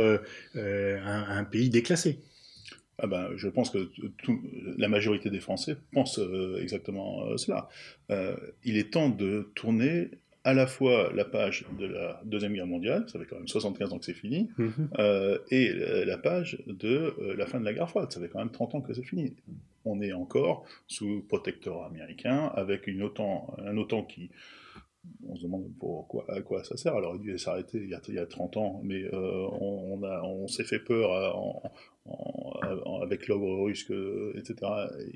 un, 0.55 1.45
pays 1.45 1.71
déclassé. 1.71 2.19
Ah 2.99 3.07
ben, 3.07 3.31
je 3.37 3.49
pense 3.49 3.71
que 3.71 3.89
la 4.77 4.89
majorité 4.89 5.31
des 5.31 5.41
Français 5.41 5.79
pensent 5.93 6.21
exactement 6.61 7.39
cela. 7.39 7.71
il 8.65 8.77
est 8.77 8.91
temps 8.93 9.09
de 9.09 9.51
tourner 9.55 10.11
à 10.45 10.53
la 10.53 10.67
fois 10.67 11.11
la 11.15 11.25
page 11.25 11.65
de 11.79 11.87
la 11.87 12.21
Deuxième 12.25 12.53
Guerre 12.53 12.67
mondiale, 12.67 13.07
ça 13.09 13.19
fait 13.19 13.25
quand 13.25 13.37
même 13.37 13.49
75 13.49 13.93
ans 13.93 13.99
que 13.99 14.05
c'est 14.05 14.13
fini, 14.13 14.51
mhm. 14.59 14.91
et 15.51 15.73
la 16.05 16.19
page 16.19 16.59
de 16.67 17.15
la 17.35 17.47
fin 17.47 17.61
de 17.61 17.65
la 17.65 17.73
guerre 17.73 17.89
froide, 17.89 18.13
ça 18.13 18.21
fait 18.21 18.29
quand 18.29 18.41
même 18.41 18.51
30 18.51 18.75
ans 18.75 18.81
que 18.83 18.93
c'est 18.93 19.05
fini. 19.05 19.33
On 19.85 20.03
est 20.03 20.13
encore 20.13 20.67
sous 20.87 21.25
protectorat 21.29 21.87
américain, 21.87 22.53
avec 22.57 22.89
une 22.89 23.03
OTAN, 23.03 23.57
un 23.65 23.77
OTAN 23.79 24.03
qui 24.03 24.31
on 25.29 25.37
se 25.37 25.43
demande 25.43 25.71
à 26.29 26.41
quoi 26.41 26.65
ça 26.65 26.77
sert. 26.77 26.95
Alors, 26.95 27.17
il 27.17 27.23
dû 27.23 27.39
s'arrêter 27.39 27.79
il, 27.79 28.15
y 28.15 28.19
a 28.19 28.27
30 28.27 28.57
ans, 28.57 28.81
mais 28.85 29.03
euh, 29.13 29.47
on, 29.61 30.49
s'est 30.49 30.65
fait 30.65 30.79
peur 30.79 31.13
euh, 31.13 33.03
avec 33.03 33.29
l'ogre 33.29 33.65
russe, 33.65 33.91
etc. 34.35 34.57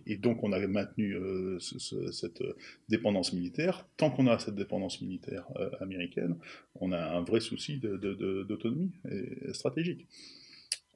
Et 0.07 0.17
donc, 0.17 0.43
on 0.43 0.53
a 0.53 0.67
maintenu 0.67 1.15
euh, 1.15 1.59
cette 1.59 2.43
dépendance 2.89 3.33
militaire. 3.33 3.87
Tant 3.97 4.11
qu'on 4.11 4.27
a 4.27 4.39
cette 4.39 4.55
dépendance 4.55 5.01
militaire 5.01 5.47
américaine, 5.81 6.37
on 6.81 6.93
a 6.93 6.99
un 6.99 7.23
vrai 7.23 7.41
souci 7.41 7.79
d'autonomie 7.79 8.93
stratégique. 9.53 10.07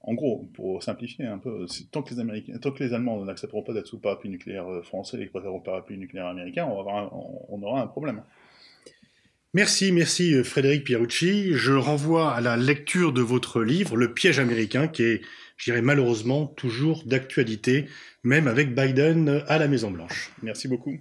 En 0.02 0.14
gros, 0.14 0.48
pour 0.54 0.84
simplifier 0.84 1.24
un 1.24 1.38
peu, 1.38 1.66
tant 1.90 2.02
que 2.02 2.14
les 2.14 2.20
Américains, 2.20 2.56
tant 2.58 2.70
que 2.70 2.84
les 2.84 2.92
Allemands 2.92 3.24
n'accepteront 3.24 3.62
pas 3.62 3.72
d'être 3.72 3.88
sous 3.88 3.98
parapluie 3.98 4.30
nucléaire 4.30 4.66
français 4.84 5.20
et 5.20 5.26
préféreront 5.26 5.58
parapluie 5.58 5.98
nucléaire 5.98 6.26
américain, 6.26 6.64
on, 6.66 7.46
on 7.48 7.62
aura 7.62 7.82
un 7.82 7.88
problème. 7.88 8.22
Merci, 9.54 9.92
merci 9.92 10.34
euh, 10.34 10.44
Frédéric 10.44 10.84
Pierucci. 10.84 11.54
Je 11.54 11.72
renvoie 11.72 12.34
à 12.34 12.40
la 12.40 12.56
lecture 12.56 13.12
de 13.12 13.22
votre 13.22 13.62
livre, 13.62 13.96
Le 13.96 14.12
piège 14.12 14.38
américain, 14.38 14.88
qui 14.88 15.02
est, 15.02 15.22
je 15.56 15.70
dirais 15.70 15.82
malheureusement, 15.82 16.46
toujours 16.46 17.04
d'actualité, 17.06 17.86
même 18.22 18.48
avec 18.48 18.74
Biden 18.74 19.44
à 19.48 19.58
la 19.58 19.68
Maison-Blanche. 19.68 20.30
Merci 20.42 20.68
beaucoup. 20.68 20.98